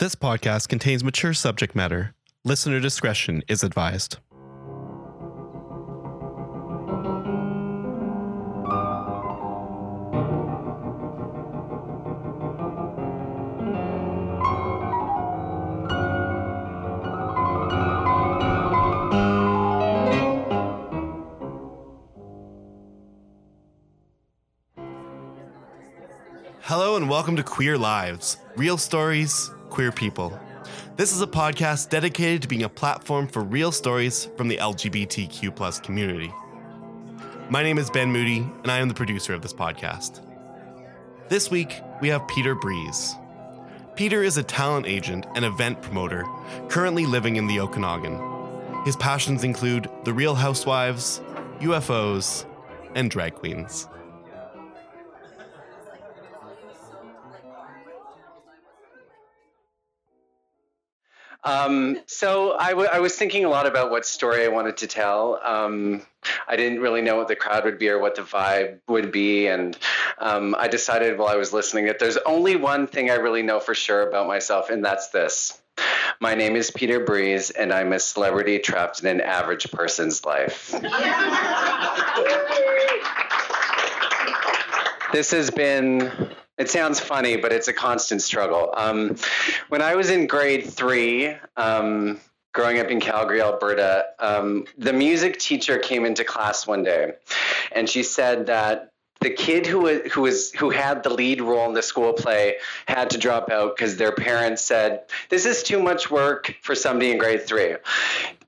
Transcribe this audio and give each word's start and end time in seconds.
This 0.00 0.14
podcast 0.14 0.68
contains 0.68 1.02
mature 1.02 1.34
subject 1.34 1.74
matter. 1.74 2.14
Listener 2.44 2.78
discretion 2.78 3.42
is 3.48 3.64
advised. 3.64 4.18
Hello 26.60 26.94
and 26.94 27.10
welcome 27.10 27.34
to 27.34 27.42
Queer 27.42 27.76
Lives 27.76 28.36
Real 28.56 28.78
Stories, 28.78 29.50
Queer 29.78 29.92
People. 29.92 30.36
This 30.96 31.12
is 31.12 31.22
a 31.22 31.26
podcast 31.28 31.88
dedicated 31.88 32.42
to 32.42 32.48
being 32.48 32.64
a 32.64 32.68
platform 32.68 33.28
for 33.28 33.44
real 33.44 33.70
stories 33.70 34.28
from 34.36 34.48
the 34.48 34.56
LGBTQ 34.56 35.84
community. 35.84 36.34
My 37.48 37.62
name 37.62 37.78
is 37.78 37.88
Ben 37.88 38.10
Moody, 38.10 38.38
and 38.38 38.72
I 38.72 38.78
am 38.78 38.88
the 38.88 38.94
producer 38.94 39.34
of 39.34 39.40
this 39.40 39.54
podcast. 39.54 40.20
This 41.28 41.48
week, 41.48 41.80
we 42.00 42.08
have 42.08 42.26
Peter 42.26 42.56
Breeze. 42.56 43.14
Peter 43.94 44.24
is 44.24 44.36
a 44.36 44.42
talent 44.42 44.86
agent 44.86 45.26
and 45.36 45.44
event 45.44 45.80
promoter 45.80 46.24
currently 46.68 47.06
living 47.06 47.36
in 47.36 47.46
the 47.46 47.60
Okanagan. 47.60 48.20
His 48.84 48.96
passions 48.96 49.44
include 49.44 49.88
the 50.02 50.12
Real 50.12 50.34
Housewives, 50.34 51.20
UFOs, 51.60 52.46
and 52.96 53.08
drag 53.08 53.36
queens. 53.36 53.86
Um, 61.48 62.00
so 62.06 62.58
I, 62.58 62.70
w- 62.70 62.90
I 62.92 63.00
was 63.00 63.14
thinking 63.16 63.46
a 63.46 63.48
lot 63.48 63.66
about 63.66 63.90
what 63.90 64.04
story 64.04 64.44
I 64.44 64.48
wanted 64.48 64.76
to 64.78 64.86
tell. 64.86 65.40
Um, 65.42 66.02
I 66.46 66.56
didn't 66.56 66.80
really 66.80 67.00
know 67.00 67.16
what 67.16 67.28
the 67.28 67.36
crowd 67.36 67.64
would 67.64 67.78
be 67.78 67.88
or 67.88 67.98
what 67.98 68.16
the 68.16 68.22
vibe 68.22 68.80
would 68.86 69.10
be, 69.10 69.46
and 69.46 69.78
um, 70.18 70.54
I 70.58 70.68
decided 70.68 71.16
while 71.16 71.28
I 71.28 71.36
was 71.36 71.54
listening 71.54 71.86
that 71.86 71.98
there's 71.98 72.18
only 72.18 72.56
one 72.56 72.86
thing 72.86 73.10
I 73.10 73.14
really 73.14 73.42
know 73.42 73.60
for 73.60 73.74
sure 73.74 74.06
about 74.06 74.26
myself, 74.26 74.68
and 74.68 74.84
that's 74.84 75.08
this. 75.08 75.58
My 76.20 76.34
name 76.34 76.54
is 76.54 76.70
Peter 76.70 77.00
Breeze, 77.00 77.48
and 77.50 77.72
I'm 77.72 77.94
a 77.94 77.98
celebrity 77.98 78.58
trapped 78.58 79.00
in 79.00 79.06
an 79.06 79.22
average 79.22 79.70
person's 79.70 80.26
life. 80.26 80.74
this 85.12 85.30
has 85.30 85.50
been 85.50 86.12
it 86.58 86.68
sounds 86.68 87.00
funny, 87.00 87.36
but 87.36 87.52
it's 87.52 87.68
a 87.68 87.72
constant 87.72 88.20
struggle. 88.20 88.72
Um, 88.76 89.16
when 89.68 89.80
I 89.80 89.94
was 89.94 90.10
in 90.10 90.26
grade 90.26 90.66
three, 90.66 91.34
um, 91.56 92.20
growing 92.52 92.80
up 92.80 92.88
in 92.88 93.00
Calgary, 93.00 93.40
Alberta, 93.40 94.06
um, 94.18 94.66
the 94.76 94.92
music 94.92 95.38
teacher 95.38 95.78
came 95.78 96.04
into 96.04 96.24
class 96.24 96.66
one 96.66 96.82
day, 96.82 97.12
and 97.72 97.88
she 97.88 98.02
said 98.02 98.46
that 98.46 98.90
the 99.20 99.30
kid 99.30 99.66
who 99.66 99.80
was, 99.80 100.00
who 100.12 100.22
was 100.22 100.52
who 100.52 100.70
had 100.70 101.02
the 101.02 101.10
lead 101.10 101.40
role 101.40 101.66
in 101.66 101.74
the 101.74 101.82
school 101.82 102.12
play 102.12 102.56
had 102.86 103.10
to 103.10 103.18
drop 103.18 103.50
out 103.50 103.76
because 103.76 103.96
their 103.96 104.12
parents 104.12 104.62
said 104.62 105.02
this 105.28 105.44
is 105.44 105.62
too 105.62 105.82
much 105.82 106.10
work 106.10 106.54
for 106.62 106.74
somebody 106.74 107.10
in 107.10 107.18
grade 107.18 107.42
three. 107.46 107.76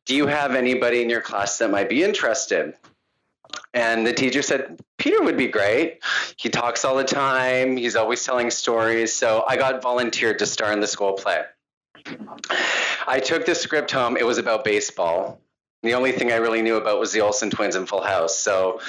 Do 0.07 0.15
you 0.15 0.27
have 0.27 0.55
anybody 0.55 1.03
in 1.03 1.11
your 1.11 1.21
class 1.21 1.59
that 1.59 1.71
might 1.71 1.89
be 1.89 2.03
interested? 2.03 2.75
And 3.75 4.07
the 4.07 4.13
teacher 4.13 4.43
said, 4.43 4.81
Peter 5.01 5.23
would 5.23 5.37
be 5.37 5.49
great. 5.49 6.01
He 6.37 6.51
talks 6.51 6.85
all 6.85 6.95
the 6.95 7.05
time, 7.05 7.77
he's 7.77 7.97
always 7.97 8.25
telling 8.25 8.51
stories. 8.51 9.13
So 9.13 9.45
I 9.49 9.57
got 9.57 9.83
volunteered 9.83 10.39
to 10.39 10.47
star 10.47 10.73
in 10.73 10.81
the 10.81 10.87
school 10.87 11.15
play. 11.15 11.43
I 13.09 13.19
took 13.19 13.47
the 13.47 13.55
script 13.55 13.91
home. 13.91 14.17
It 14.17 14.27
was 14.27 14.39
about 14.39 14.63
baseball. 14.63 15.41
The 15.83 15.95
only 15.95 16.13
thing 16.13 16.31
I 16.31 16.37
really 16.37 16.61
knew 16.61 16.77
about 16.77 17.01
was 17.01 17.13
the 17.13 17.23
Olsen 17.23 17.49
twins 17.49 17.75
in 17.75 17.87
Full 17.87 18.03
House. 18.03 18.37
So 18.37 18.81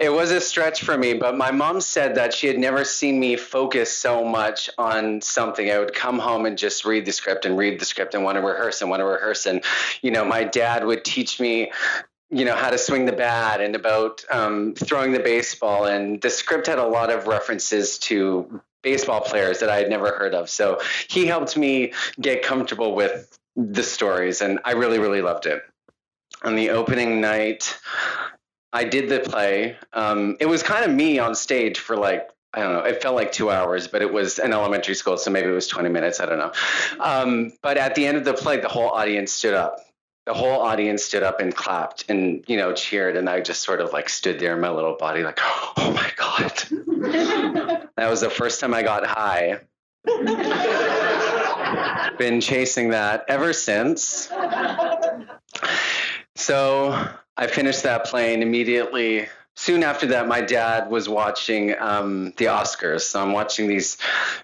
it 0.00 0.12
was 0.12 0.32
a 0.32 0.40
stretch 0.40 0.82
for 0.82 0.98
me. 0.98 1.14
But 1.14 1.36
my 1.36 1.52
mom 1.52 1.80
said 1.80 2.16
that 2.16 2.34
she 2.34 2.48
had 2.48 2.58
never 2.58 2.84
seen 2.84 3.20
me 3.20 3.36
focus 3.36 3.96
so 3.96 4.24
much 4.24 4.68
on 4.76 5.20
something. 5.20 5.70
I 5.70 5.78
would 5.78 5.94
come 5.94 6.18
home 6.18 6.46
and 6.46 6.58
just 6.58 6.84
read 6.84 7.04
the 7.04 7.12
script 7.12 7.44
and 7.44 7.56
read 7.56 7.78
the 7.78 7.84
script 7.84 8.14
and 8.14 8.24
want 8.24 8.36
to 8.36 8.42
rehearse 8.42 8.80
and 8.80 8.90
want 8.90 9.00
to 9.00 9.04
rehearse. 9.04 9.46
And, 9.46 9.62
you 10.02 10.10
know, 10.10 10.24
my 10.24 10.42
dad 10.42 10.84
would 10.84 11.04
teach 11.04 11.38
me 11.38 11.70
you 12.30 12.44
know 12.44 12.54
how 12.54 12.70
to 12.70 12.78
swing 12.78 13.04
the 13.04 13.12
bat 13.12 13.60
and 13.60 13.76
about 13.76 14.24
um, 14.30 14.74
throwing 14.74 15.12
the 15.12 15.20
baseball 15.20 15.84
and 15.84 16.20
the 16.20 16.30
script 16.30 16.66
had 16.66 16.78
a 16.78 16.86
lot 16.86 17.10
of 17.10 17.26
references 17.26 17.98
to 17.98 18.60
baseball 18.82 19.20
players 19.20 19.60
that 19.60 19.70
i 19.70 19.76
had 19.76 19.88
never 19.88 20.12
heard 20.16 20.34
of 20.34 20.48
so 20.48 20.80
he 21.08 21.26
helped 21.26 21.56
me 21.56 21.92
get 22.20 22.42
comfortable 22.42 22.94
with 22.94 23.38
the 23.56 23.82
stories 23.82 24.40
and 24.40 24.58
i 24.64 24.72
really 24.72 24.98
really 24.98 25.22
loved 25.22 25.46
it 25.46 25.62
on 26.42 26.54
the 26.54 26.70
opening 26.70 27.20
night 27.20 27.78
i 28.72 28.84
did 28.84 29.08
the 29.08 29.20
play 29.20 29.76
um, 29.92 30.36
it 30.40 30.46
was 30.46 30.62
kind 30.62 30.84
of 30.84 30.94
me 30.94 31.18
on 31.18 31.34
stage 31.34 31.78
for 31.78 31.96
like 31.96 32.28
I 32.56 32.60
don't 32.60 32.72
know. 32.72 32.84
It 32.84 33.02
felt 33.02 33.16
like 33.16 33.32
two 33.32 33.50
hours, 33.50 33.88
but 33.88 34.00
it 34.00 34.12
was 34.12 34.38
an 34.38 34.52
elementary 34.52 34.94
school, 34.94 35.16
so 35.16 35.28
maybe 35.28 35.48
it 35.48 35.52
was 35.52 35.66
20 35.66 35.88
minutes. 35.88 36.20
I 36.20 36.26
don't 36.26 36.38
know. 36.38 36.52
Um, 37.00 37.52
but 37.62 37.78
at 37.78 37.96
the 37.96 38.06
end 38.06 38.16
of 38.16 38.24
the 38.24 38.32
play, 38.32 38.60
the 38.60 38.68
whole 38.68 38.90
audience 38.90 39.32
stood 39.32 39.54
up 39.54 39.80
the 40.26 40.34
whole 40.34 40.60
audience 40.60 41.04
stood 41.04 41.22
up 41.22 41.40
and 41.40 41.54
clapped 41.54 42.04
and 42.08 42.44
you 42.46 42.56
know 42.56 42.72
cheered 42.72 43.16
and 43.16 43.28
i 43.28 43.40
just 43.40 43.62
sort 43.62 43.80
of 43.80 43.92
like 43.92 44.08
stood 44.08 44.38
there 44.38 44.54
in 44.54 44.60
my 44.60 44.70
little 44.70 44.96
body 44.96 45.22
like 45.22 45.38
oh 45.42 45.92
my 45.94 46.10
god. 46.16 46.62
That 47.96 48.10
was 48.10 48.22
the 48.22 48.30
first 48.30 48.60
time 48.60 48.74
i 48.74 48.82
got 48.82 49.06
high. 49.06 49.60
Been 52.18 52.40
chasing 52.40 52.90
that 52.90 53.24
ever 53.28 53.52
since. 53.52 54.28
So 56.34 57.08
i 57.36 57.46
finished 57.46 57.84
that 57.84 58.06
plane 58.06 58.42
immediately 58.42 59.28
soon 59.56 59.82
after 59.82 60.06
that, 60.08 60.28
my 60.28 60.40
dad 60.40 60.90
was 60.90 61.08
watching 61.08 61.74
um, 61.78 62.32
the 62.36 62.46
Oscars. 62.46 63.02
So 63.02 63.22
I'm 63.22 63.32
watching 63.32 63.68
these 63.68 63.98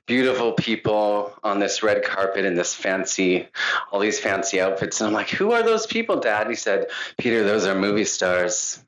beautiful 0.07 0.53
people 0.53 1.35
on 1.43 1.59
this 1.59 1.83
red 1.83 2.05
carpet 2.05 2.45
in 2.45 2.55
this 2.55 2.75
fancy, 2.75 3.49
all 3.91 4.01
these 4.01 4.21
fancy 4.21 4.61
outfits. 4.61 5.01
And 5.01 5.09
I'm 5.09 5.15
like, 5.15 5.31
who 5.31 5.53
are 5.53 5.63
those 5.63 5.87
people, 5.87 6.21
dad? 6.21 6.43
And 6.43 6.51
he 6.51 6.57
said, 6.57 6.87
Peter, 7.19 7.45
those 7.45 7.67
are 7.67 7.75
movie 7.75 8.05
stars. 8.05 8.83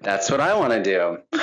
That's 0.00 0.30
what 0.30 0.40
I 0.40 0.54
want 0.54 0.72
to 0.72 0.82
do. 0.82 1.40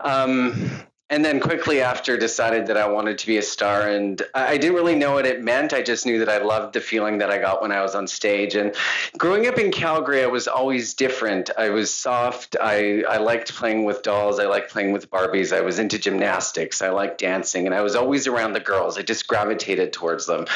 Um, 0.00 0.70
and 1.12 1.22
then 1.22 1.40
quickly 1.40 1.82
after 1.82 2.16
decided 2.16 2.66
that 2.66 2.78
I 2.78 2.88
wanted 2.88 3.18
to 3.18 3.26
be 3.26 3.36
a 3.36 3.42
star 3.42 3.86
and 3.86 4.22
I 4.32 4.56
didn't 4.56 4.74
really 4.74 4.94
know 4.94 5.12
what 5.12 5.26
it 5.26 5.44
meant. 5.44 5.74
I 5.74 5.82
just 5.82 6.06
knew 6.06 6.18
that 6.20 6.30
I 6.30 6.38
loved 6.38 6.72
the 6.72 6.80
feeling 6.80 7.18
that 7.18 7.30
I 7.30 7.36
got 7.36 7.60
when 7.60 7.70
I 7.70 7.82
was 7.82 7.94
on 7.94 8.06
stage. 8.06 8.54
And 8.54 8.74
growing 9.18 9.46
up 9.46 9.58
in 9.58 9.70
Calgary, 9.70 10.22
I 10.22 10.26
was 10.26 10.48
always 10.48 10.94
different. 10.94 11.50
I 11.58 11.68
was 11.68 11.92
soft. 11.92 12.56
I, 12.58 13.02
I 13.02 13.18
liked 13.18 13.54
playing 13.54 13.84
with 13.84 14.00
dolls. 14.00 14.40
I 14.40 14.46
liked 14.46 14.70
playing 14.70 14.92
with 14.92 15.10
Barbies. 15.10 15.54
I 15.54 15.60
was 15.60 15.78
into 15.78 15.98
gymnastics. 15.98 16.80
I 16.80 16.88
liked 16.88 17.18
dancing 17.18 17.66
and 17.66 17.74
I 17.74 17.82
was 17.82 17.94
always 17.94 18.26
around 18.26 18.54
the 18.54 18.60
girls. 18.60 18.96
I 18.96 19.02
just 19.02 19.28
gravitated 19.28 19.92
towards 19.92 20.24
them. 20.24 20.46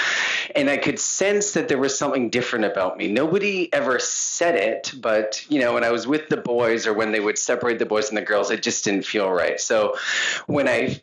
And 0.54 0.70
I 0.70 0.78
could 0.78 0.98
sense 0.98 1.52
that 1.52 1.68
there 1.68 1.76
was 1.76 1.98
something 1.98 2.30
different 2.30 2.64
about 2.64 2.96
me. 2.96 3.12
Nobody 3.12 3.70
ever 3.74 3.98
said 3.98 4.54
it, 4.54 4.94
but 5.02 5.44
you 5.50 5.60
know, 5.60 5.74
when 5.74 5.84
I 5.84 5.90
was 5.90 6.06
with 6.06 6.30
the 6.30 6.38
boys 6.38 6.86
or 6.86 6.94
when 6.94 7.12
they 7.12 7.20
would 7.20 7.36
separate 7.36 7.78
the 7.78 7.84
boys 7.84 8.08
and 8.08 8.16
the 8.16 8.22
girls, 8.22 8.50
it 8.50 8.62
just 8.62 8.86
didn't 8.86 9.04
feel 9.04 9.30
right. 9.30 9.60
So 9.60 9.96
when 10.46 10.68
I 10.68 11.00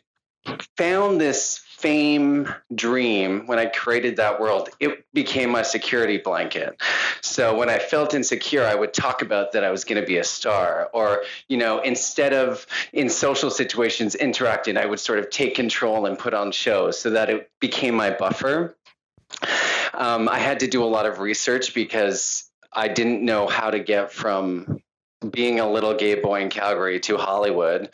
found 0.76 1.20
this 1.20 1.58
fame 1.58 2.48
dream, 2.74 3.46
when 3.46 3.58
I 3.58 3.66
created 3.66 4.16
that 4.16 4.40
world, 4.40 4.70
it 4.80 5.04
became 5.12 5.50
my 5.50 5.62
security 5.62 6.18
blanket. 6.18 6.80
So 7.20 7.56
when 7.56 7.68
I 7.68 7.78
felt 7.78 8.14
insecure, 8.14 8.64
I 8.64 8.74
would 8.74 8.94
talk 8.94 9.22
about 9.22 9.52
that 9.52 9.64
I 9.64 9.70
was 9.70 9.84
going 9.84 10.00
to 10.00 10.06
be 10.06 10.16
a 10.16 10.24
star. 10.24 10.88
Or, 10.94 11.24
you 11.48 11.56
know, 11.56 11.80
instead 11.80 12.32
of 12.32 12.66
in 12.92 13.10
social 13.10 13.50
situations 13.50 14.14
interacting, 14.14 14.76
I 14.76 14.86
would 14.86 15.00
sort 15.00 15.18
of 15.18 15.30
take 15.30 15.54
control 15.54 16.06
and 16.06 16.18
put 16.18 16.32
on 16.32 16.52
shows 16.52 16.98
so 16.98 17.10
that 17.10 17.28
it 17.28 17.50
became 17.60 17.94
my 17.94 18.10
buffer. 18.10 18.76
Um, 19.92 20.28
I 20.28 20.38
had 20.38 20.60
to 20.60 20.66
do 20.66 20.82
a 20.82 20.86
lot 20.86 21.06
of 21.06 21.18
research 21.18 21.74
because 21.74 22.50
I 22.72 22.88
didn't 22.88 23.22
know 23.22 23.46
how 23.46 23.70
to 23.70 23.78
get 23.78 24.12
from 24.12 24.80
being 25.30 25.60
a 25.60 25.70
little 25.70 25.94
gay 25.94 26.14
boy 26.14 26.42
in 26.42 26.50
Calgary 26.50 27.00
to 27.00 27.16
Hollywood. 27.16 27.90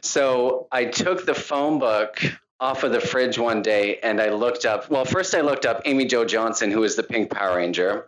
So 0.00 0.66
I 0.72 0.86
took 0.86 1.26
the 1.26 1.34
phone 1.34 1.78
book 1.78 2.20
off 2.60 2.84
of 2.84 2.92
the 2.92 3.00
fridge 3.00 3.38
one 3.38 3.60
day 3.60 3.98
and 4.02 4.20
I 4.20 4.30
looked 4.30 4.64
up. 4.64 4.88
Well, 4.88 5.04
first 5.04 5.34
I 5.34 5.40
looked 5.40 5.66
up 5.66 5.82
Amy 5.84 6.04
Jo 6.04 6.24
Johnson, 6.24 6.70
who 6.70 6.84
is 6.84 6.94
the 6.94 7.02
Pink 7.02 7.30
Power 7.30 7.56
Ranger, 7.56 8.06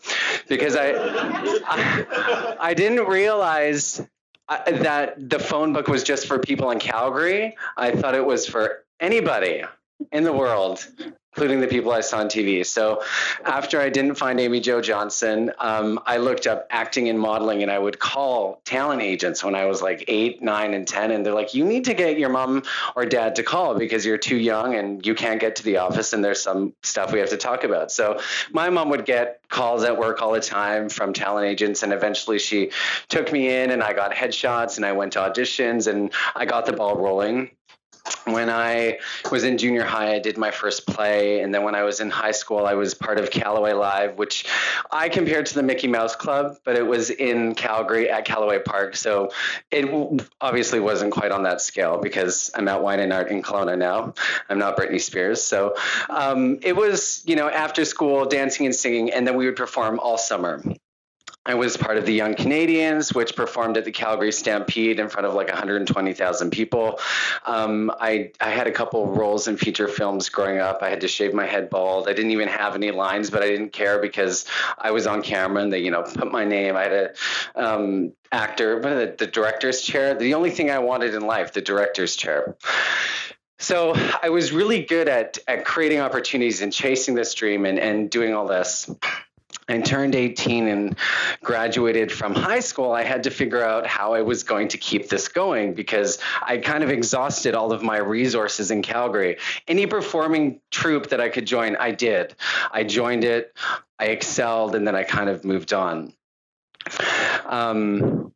because 0.49 0.77
I 0.77 0.93
I, 0.95 2.57
I 2.61 2.75
didn't 2.75 3.07
realize 3.09 4.01
uh, 4.49 4.59
that 4.71 5.29
the 5.29 5.39
phone 5.39 5.73
book 5.73 5.89
was 5.89 6.05
just 6.05 6.27
for 6.27 6.39
people 6.39 6.71
in 6.71 6.79
Calgary. 6.79 7.57
I 7.77 7.91
thought 7.91 8.15
it 8.15 8.25
was 8.25 8.47
for 8.47 8.85
anybody 9.01 9.65
in 10.13 10.23
the 10.23 10.33
world 10.33 10.87
including 11.35 11.61
the 11.61 11.67
people 11.67 11.91
I 11.91 12.01
saw 12.01 12.19
on 12.19 12.29
TV. 12.29 12.65
So 12.65 13.03
after 13.45 13.81
I 13.81 13.89
didn't 13.89 14.15
find 14.15 14.39
Amy 14.39 14.61
Jo 14.61 14.81
Johnson, 14.81 15.51
um, 15.59 15.99
I 16.07 16.19
looked 16.19 16.47
up 16.47 16.69
acting 16.71 17.09
and 17.09 17.19
modeling, 17.19 17.63
and 17.63 17.73
I 17.73 17.79
would 17.79 17.99
call 17.99 18.61
talent 18.65 19.03
agents 19.03 19.43
when 19.43 19.57
I 19.57 19.67
was 19.67 19.83
like 19.83 20.05
eight, 20.07 20.43
nine, 20.43 20.75
and 20.75 20.87
10. 20.87 21.11
And 21.11 21.27
they're 21.27 21.35
like, 21.35 21.53
you 21.53 21.65
need 21.65 21.87
to 21.87 21.95
get 21.95 22.21
your 22.21 22.29
mom 22.29 22.63
or 22.95 23.05
dad 23.05 23.35
to 23.37 23.43
call 23.43 23.77
because 23.77 24.07
you're 24.07 24.17
too 24.17 24.37
young 24.37 24.77
and 24.77 25.05
you 25.05 25.17
can't 25.17 25.41
get 25.41 25.57
to 25.57 25.65
the 25.65 25.79
office, 25.79 26.13
and 26.13 26.25
there's 26.25 26.41
some 26.41 26.73
stuff 26.85 27.13
we 27.13 27.19
have 27.19 27.31
to 27.31 27.37
talk 27.37 27.65
about. 27.65 27.91
So 27.91 28.21
my 28.53 28.71
mom 28.71 28.91
would 28.91 29.05
get 29.05 29.41
calls 29.49 29.83
at 29.83 29.99
work 29.99 30.23
all 30.23 30.31
the 30.31 30.41
time 30.41 30.89
from 30.89 31.13
talent 31.13 31.49
agents, 31.49 31.83
and 31.83 31.93
eventually 31.93 32.39
she 32.39 32.71
took 33.09 33.33
me 33.33 33.53
in, 33.53 33.73
and 33.73 33.83
I 33.83 33.93
got 33.93 34.13
headshots, 34.13 34.77
and 34.77 34.87
I 34.87 34.93
went 34.93 35.15
to 35.15 35.19
auditions, 35.19 35.89
and 35.89 36.13
I 36.37 36.45
got 36.45 36.65
the 36.67 36.73
ball 36.73 36.97
rolling 36.97 37.51
when 38.25 38.49
I 38.49 38.99
was 39.31 39.45
in 39.45 39.59
junior 39.59 39.85
high, 39.85 40.15
I 40.15 40.19
did 40.19 40.39
my 40.39 40.51
first 40.51 40.87
play. 40.87 41.41
And 41.41 41.55
then 41.55 41.63
when 41.63 41.75
I 41.75 41.83
was 41.83 42.01
in 42.01 42.11
high 42.11 42.33
school, 42.33 42.67
I 42.67 42.75
was 42.75 42.95
part 42.95 43.19
of 43.19 43.31
Calloway 43.31 43.73
Live, 43.73 44.17
which 44.17 44.47
I 44.91 45.09
compared 45.09 45.47
to 45.47 45.55
the 45.55 45.63
Mickey 45.63 45.89
Mouse 45.89 46.17
Club, 46.17 46.57
but 46.65 46.77
it 46.77 46.87
was 46.87 47.11
in 47.11 47.55
Calgary 47.55 48.11
at 48.11 48.25
Calloway 48.25 48.61
Park. 48.61 48.97
So 48.97 49.31
it 49.71 50.25
obviously 50.41 50.81
wasn't 50.81 51.13
quite 51.13 51.33
on 51.33 51.43
that 51.43 51.61
scale 51.61 51.99
because 51.99 52.51
I'm 52.55 52.69
at 52.69 52.83
Wine 52.83 53.01
and 53.01 53.13
Art 53.13 53.31
in 53.31 53.43
Kelowna 53.43 53.77
now. 53.77 54.15
I'm 54.49 54.59
not 54.59 54.77
Britney 54.77 55.01
Spears. 55.01 55.43
So 55.43 55.75
um, 56.09 56.59
it 56.63 56.75
was, 56.75 57.23
you 57.27 57.37
know, 57.37 57.49
after 57.49 57.85
school, 57.85 58.25
dancing 58.25 58.67
and 58.67 58.75
singing. 58.75 59.13
And 59.13 59.27
then 59.27 59.37
we 59.37 59.47
would 59.47 59.57
perform 59.57 59.99
all 60.01 60.19
summer. 60.19 60.63
I 61.47 61.55
was 61.55 61.77
part 61.77 61.99
of 61.99 62.07
the 62.07 62.13
Young 62.13 62.35
Canadians, 62.35 63.13
which 63.13 63.37
performed 63.37 63.77
at 63.77 63.85
the 63.85 63.93
Calgary 63.93 64.33
Stampede 64.33 64.99
in 64.99 65.11
front 65.11 65.27
of 65.27 65.35
like 65.35 65.49
120,000 65.49 66.51
people. 66.51 66.99
Um, 67.45 67.93
I, 68.01 68.33
I 68.41 68.51
had 68.51 68.67
a 68.67 68.73
couple 68.73 69.09
roles 69.09 69.47
in 69.47 69.59
feature 69.59 69.87
films 69.87 70.31
growing 70.31 70.59
up. 70.59 70.83
I 70.83 70.89
had 70.89 71.03
to 71.03 71.09
shave 71.09 71.35
my 71.35 71.45
head 71.45 71.69
bald. 71.69 72.09
I 72.09 72.15
didn't 72.15 72.31
even 72.31 72.49
have 72.49 72.75
any 72.75 72.93
lines, 72.93 73.29
but 73.29 73.43
I 73.43 73.49
didn't 73.49 73.73
care 73.73 74.01
because 74.01 74.47
I 74.79 74.93
was 74.93 75.07
on 75.07 75.21
camera 75.21 75.63
and 75.63 75.71
they, 75.71 75.81
you 75.81 75.91
know, 75.91 76.03
put 76.03 76.33
my 76.33 76.47
name. 76.47 76.77
I 76.77 76.83
had 76.85 76.93
a 76.93 77.13
um, 77.55 78.13
actor, 78.33 78.77
what 78.77 79.19
the, 79.19 79.27
the 79.27 79.31
director's 79.31 79.83
chair. 79.83 80.15
The 80.15 80.33
only 80.33 80.51
thing 80.51 80.71
I 80.71 80.79
wanted 80.79 81.15
in 81.15 81.27
life, 81.27 81.53
the 81.53 81.61
director's 81.61 82.17
chair. 82.17 82.57
So 83.59 83.95
I 84.23 84.31
was 84.31 84.51
really 84.51 84.83
good 84.83 85.09
at, 85.09 85.39
at 85.47 85.67
creating 85.67 86.01
opportunities 86.01 86.63
and 86.63 86.73
chasing 86.73 87.15
this 87.15 87.35
dream 87.35 87.67
and, 87.67 87.79
and 87.79 88.11
doing 88.11 88.35
all 88.35 88.47
this 88.47 88.91
and 89.69 89.85
turned 89.85 90.15
18 90.15 90.69
and 90.69 90.97
graduated 91.43 92.13
from 92.13 92.35
high 92.35 92.61
school, 92.61 92.93
I 92.93 93.03
had 93.03 93.23
to 93.25 93.31
figure 93.31 93.65
out 93.65 93.87
how 93.87 94.13
I 94.13 94.21
was 94.21 94.43
going 94.43 94.69
to 94.69 94.79
keep 94.79 95.09
this 95.09 95.29
going 95.29 95.75
because 95.75 96.19
I 96.43 96.59
kind 96.59 96.85
of 96.85 96.91
exhausted 96.91 97.55
all 97.55 97.73
of 97.73 97.83
my 97.83 97.99
resources 97.99 98.71
in 98.71 98.83
Calgary. 98.83 99.39
Any 99.67 99.87
performing 99.87 100.61
troupe 100.71 101.09
that 101.09 101.21
I 101.21 101.31
could 101.31 101.47
join, 101.47 101.77
I 101.77 101.93
did. 101.93 102.35
I 102.73 102.85
joined 102.85 103.25
it, 103.25 103.57
I 103.99 104.07
excelled, 104.07 104.75
and 104.75 104.87
then 104.87 104.95
I 104.95 105.03
kind 105.03 105.31
of 105.31 105.45
moved 105.45 105.73
on. 105.73 106.13
Um, 107.47 108.34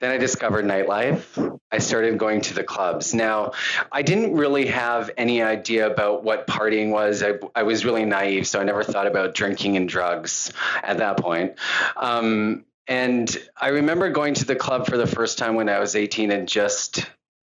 then 0.00 0.10
I 0.12 0.16
discovered 0.16 0.64
nightlife. 0.64 1.58
I 1.70 1.78
started 1.78 2.18
going 2.18 2.40
to 2.42 2.54
the 2.54 2.64
clubs. 2.64 3.14
Now, 3.14 3.52
I 3.90 4.02
didn't 4.02 4.34
really 4.34 4.66
have 4.66 5.10
any 5.16 5.42
idea 5.42 5.90
about 5.90 6.22
what 6.22 6.46
partying 6.46 6.90
was. 6.90 7.22
I, 7.22 7.34
I 7.54 7.64
was 7.64 7.84
really 7.84 8.04
naive, 8.04 8.46
so 8.46 8.60
I 8.60 8.64
never 8.64 8.84
thought 8.84 9.06
about 9.06 9.34
drinking 9.34 9.76
and 9.76 9.88
drugs 9.88 10.52
at 10.82 10.98
that 10.98 11.18
point. 11.18 11.54
Um, 11.96 12.64
and 12.86 13.36
I 13.56 13.68
remember 13.68 14.08
going 14.10 14.34
to 14.34 14.44
the 14.44 14.56
club 14.56 14.86
for 14.86 14.96
the 14.96 15.06
first 15.06 15.36
time 15.36 15.56
when 15.56 15.68
I 15.68 15.78
was 15.78 15.94
18 15.94 16.30
and 16.30 16.48
just 16.48 17.04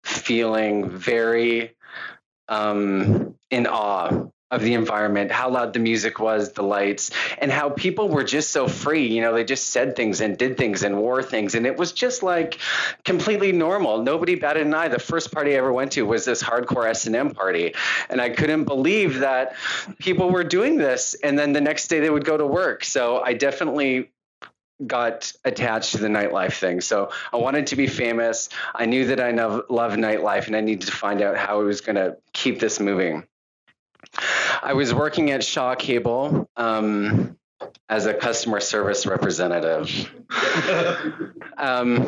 feeling 0.05 0.89
very 0.89 1.77
um, 2.49 3.35
in 3.51 3.67
awe 3.67 4.29
of 4.51 4.63
the 4.63 4.75
environment, 4.75 5.31
how 5.31 5.51
loud 5.51 5.75
the 5.75 5.79
music 5.79 6.19
was, 6.19 6.53
the 6.53 6.63
lights, 6.63 7.11
and 7.39 7.53
how 7.53 7.69
people 7.69 8.09
were 8.09 8.25
just 8.25 8.51
so 8.51 8.67
free. 8.67 9.07
You 9.07 9.21
know, 9.21 9.35
they 9.35 9.45
just 9.45 9.69
said 9.69 9.95
things 9.95 10.23
and 10.23 10.39
did 10.39 10.57
things 10.57 10.83
and 10.83 10.97
wore 10.97 11.23
things. 11.23 11.55
And 11.55 11.67
it 11.67 11.77
was 11.77 11.93
just 11.93 12.23
like 12.23 12.59
completely 13.05 13.53
normal. 13.53 14.03
Nobody 14.03 14.37
batted 14.37 14.67
an 14.67 14.73
eye. 14.73 14.89
The 14.89 14.99
first 14.99 15.33
party 15.33 15.53
I 15.53 15.59
ever 15.59 15.73
went 15.73 15.93
to 15.93 16.07
was 16.07 16.25
this 16.25 16.43
hardcore 16.43 16.89
S&M 16.89 17.31
party. 17.31 17.75
And 18.09 18.21
I 18.21 18.31
couldn't 18.31 18.65
believe 18.65 19.19
that 19.19 19.55
people 19.99 20.31
were 20.31 20.45
doing 20.45 20.79
this. 20.79 21.15
And 21.15 21.39
then 21.39 21.53
the 21.53 21.61
next 21.61 21.89
day 21.89 22.01
they 22.01 22.11
would 22.11 22.25
go 22.25 22.39
to 22.39 22.47
work. 22.47 22.85
So 22.85 23.21
I 23.21 23.35
definitely 23.35 24.11
got 24.87 25.33
attached 25.45 25.93
to 25.93 25.99
the 25.99 26.09
nightlife 26.09 26.59
thing. 26.59 26.81
So 26.81 27.11
I 27.33 27.37
wanted 27.37 27.67
to 27.69 27.77
be 27.77 27.87
famous. 27.87 28.49
I 28.75 28.87
knew 28.87 29.07
that 29.09 29.21
I 29.21 29.33
love, 29.33 29.65
love 29.69 29.93
nightlife 29.95 30.47
and 30.47 30.57
I 30.57 30.61
needed 30.61 30.87
to 30.87 30.93
find 30.93 31.21
out 31.21 31.37
how 31.37 31.61
I 31.61 31.65
was 31.65 31.81
going 31.81 31.97
to 31.97 32.17
keep 32.33 32.61
this 32.61 32.81
moving. 32.81 33.27
I 34.69 34.75
was 34.75 34.93
working 34.93 35.31
at 35.31 35.43
Shaw 35.43 35.75
Cable 35.77 36.47
um, 36.55 37.39
as 37.89 38.05
a 38.05 38.13
customer 38.13 38.61
service 38.61 39.07
representative. 39.07 40.13
um, 41.57 42.03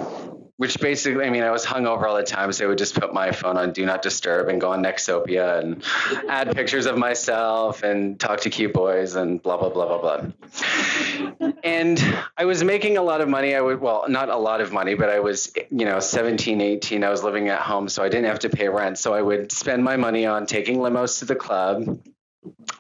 which 0.59 0.79
basically, 0.79 1.25
I 1.25 1.31
mean, 1.31 1.43
I 1.43 1.51
was 1.53 1.65
hungover 1.65 2.03
all 2.03 2.17
the 2.17 2.23
time, 2.23 2.53
so 2.53 2.67
I 2.67 2.69
would 2.69 2.77
just 2.77 2.95
put 2.95 3.15
my 3.15 3.33
phone 3.33 3.57
on 3.57 3.73
Do 3.73 3.87
Not 3.87 4.03
Disturb 4.03 4.51
and 4.51 4.61
go 4.61 4.73
on 4.73 4.83
Nexopia 4.85 5.59
and 5.59 5.83
add 6.29 6.55
pictures 6.55 6.85
of 6.85 6.99
myself 6.99 7.83
and 7.83 8.21
talk 8.21 8.41
to 8.43 8.51
cute 8.51 8.75
boys 8.75 9.15
and 9.15 9.43
blah, 9.43 9.57
blah, 9.57 9.71
blah, 9.71 9.99
blah, 9.99 10.21
blah. 10.21 11.53
And 11.65 12.19
I 12.37 12.45
was 12.45 12.63
making 12.63 12.99
a 12.99 13.03
lot 13.03 13.23
of 13.23 13.29
money. 13.31 13.55
I 13.55 13.63
would, 13.63 13.81
well, 13.81 14.05
not 14.07 14.29
a 14.29 14.37
lot 14.37 14.61
of 14.61 14.71
money, 14.71 14.93
but 14.93 15.09
I 15.09 15.21
was, 15.21 15.51
you 15.71 15.87
know, 15.87 15.99
17, 15.99 16.61
18. 16.61 17.05
I 17.05 17.09
was 17.09 17.25
living 17.25 17.49
at 17.49 17.63
home, 17.63 17.89
so 17.89 18.05
I 18.05 18.11
didn't 18.11 18.27
have 18.27 18.41
to 18.41 18.51
pay 18.51 18.69
rent. 18.69 18.99
So 18.99 19.15
I 19.15 19.23
would 19.23 19.51
spend 19.51 19.83
my 19.83 19.97
money 19.97 20.27
on 20.27 20.45
taking 20.45 20.77
limos 20.77 21.21
to 21.21 21.25
the 21.25 21.37
club 21.37 21.99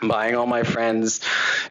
buying 0.02 0.34
all 0.34 0.46
my 0.46 0.62
friends 0.62 1.20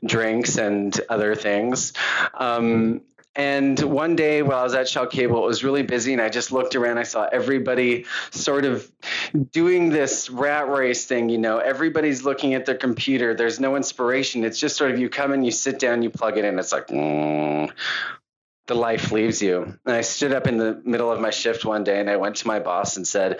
drinks 0.05 0.57
and 0.57 0.99
other 1.09 1.35
things. 1.35 1.93
Um, 2.33 3.01
and 3.35 3.79
one 3.79 4.15
day 4.15 4.41
while 4.41 4.59
I 4.59 4.63
was 4.63 4.73
at 4.73 4.89
Shaw 4.89 5.05
Cable, 5.05 5.43
it 5.43 5.47
was 5.47 5.63
really 5.63 5.83
busy, 5.83 6.13
and 6.13 6.21
I 6.21 6.29
just 6.29 6.51
looked 6.51 6.75
around. 6.75 6.97
I 6.97 7.03
saw 7.03 7.27
everybody 7.31 8.05
sort 8.31 8.65
of 8.65 8.91
doing 9.51 9.89
this 9.89 10.29
rat 10.29 10.67
race 10.67 11.05
thing. 11.05 11.29
You 11.29 11.37
know, 11.37 11.59
everybody's 11.59 12.23
looking 12.23 12.53
at 12.53 12.65
their 12.65 12.75
computer. 12.75 13.35
There's 13.35 13.59
no 13.59 13.75
inspiration. 13.75 14.43
It's 14.43 14.59
just 14.59 14.75
sort 14.75 14.91
of 14.91 14.99
you 14.99 15.09
come 15.09 15.31
and 15.31 15.45
you 15.45 15.51
sit 15.51 15.79
down, 15.79 16.01
you 16.01 16.09
plug 16.09 16.37
it 16.37 16.43
in. 16.43 16.57
It's 16.59 16.71
like, 16.71 16.87
mm, 16.87 17.71
the 18.67 18.75
life 18.75 19.11
leaves 19.11 19.41
you. 19.41 19.77
And 19.85 19.95
I 19.95 20.01
stood 20.01 20.33
up 20.33 20.47
in 20.47 20.57
the 20.57 20.81
middle 20.83 21.11
of 21.11 21.21
my 21.21 21.29
shift 21.29 21.63
one 21.63 21.83
day, 21.83 21.99
and 21.99 22.09
I 22.09 22.17
went 22.17 22.37
to 22.37 22.47
my 22.47 22.59
boss 22.59 22.97
and 22.97 23.07
said, 23.07 23.39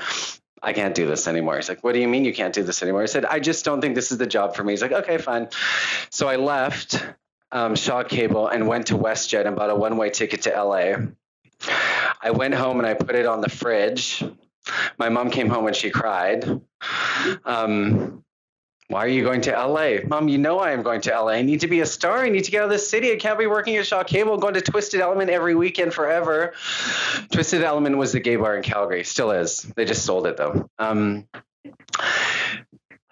I 0.62 0.74
can't 0.74 0.96
do 0.96 1.08
this 1.08 1.28
anymore. 1.28 1.56
He's 1.56 1.70
like, 1.70 1.84
What 1.84 1.94
do 1.94 2.00
you 2.00 2.08
mean 2.08 2.26
you 2.26 2.34
can't 2.34 2.54
do 2.54 2.64
this 2.64 2.82
anymore? 2.84 3.04
I 3.04 3.08
said, 3.08 3.26
I 3.26 3.40
just 3.40 3.66
don't 3.66 3.82
think 3.82 3.96
this 3.96 4.12
is 4.12 4.18
the 4.18 4.28
job 4.28 4.56
for 4.56 4.64
me. 4.64 4.74
He's 4.74 4.82
like, 4.82 4.92
Okay, 4.92 5.18
fine. 5.18 5.50
So 6.10 6.28
I 6.28 6.36
left 6.36 7.04
um, 7.52 7.76
Shaw 7.76 8.04
Cable 8.04 8.48
and 8.48 8.68
went 8.68 8.88
to 8.88 8.96
WestJet 8.96 9.46
and 9.46 9.56
bought 9.56 9.70
a 9.70 9.76
one 9.76 9.98
way 9.98 10.10
ticket 10.10 10.44
to 10.44 10.50
LA. 10.52 10.96
I 12.22 12.32
went 12.32 12.54
home 12.54 12.80
and 12.80 12.88
I 12.88 12.94
put 12.94 13.16
it 13.16 13.26
on 13.26 13.42
the 13.42 13.50
fridge. 13.50 14.24
My 14.98 15.10
mom 15.10 15.30
came 15.32 15.50
home 15.50 15.68
and 15.68 15.76
she 15.76 15.90
cried. 15.90 16.46
Um, 17.44 18.24
why 18.90 19.06
are 19.06 19.08
you 19.08 19.24
going 19.24 19.42
to 19.42 19.52
LA? 19.52 19.98
Mom, 20.08 20.28
you 20.28 20.40
know 20.40 20.58
I 20.58 20.72
am 20.72 20.82
going 20.82 21.02
to 21.02 21.12
LA. 21.12 21.34
I 21.34 21.42
need 21.44 21.62
to 21.62 21.68
be 21.68 21.82
a 21.82 21.86
star. 21.86 22.24
I 22.24 22.30
need 22.30 22.46
to 22.46 22.52
get 22.52 22.62
out 22.62 22.66
of 22.66 22.72
this 22.72 22.90
city. 22.90 23.12
I 23.12 23.18
can't 23.18 23.38
be 23.38 23.46
working 23.46 23.76
at 23.76 23.86
Shaw 23.86 24.04
Cable, 24.04 24.38
going 24.38 24.56
to 24.56 24.62
Twisted 24.62 25.00
Element 25.00 25.30
every 25.30 25.54
weekend 25.54 25.94
forever. 25.94 26.54
Twisted 27.32 27.64
Element 27.64 27.98
was 27.98 28.14
the 28.14 28.20
gay 28.20 28.36
bar 28.36 28.58
in 28.58 28.64
Calgary, 28.64 29.04
still 29.04 29.30
is. 29.30 29.62
They 29.62 29.86
just 29.86 30.04
sold 30.06 30.26
it 30.26 30.38
though. 30.38 30.68
Um, 30.80 31.28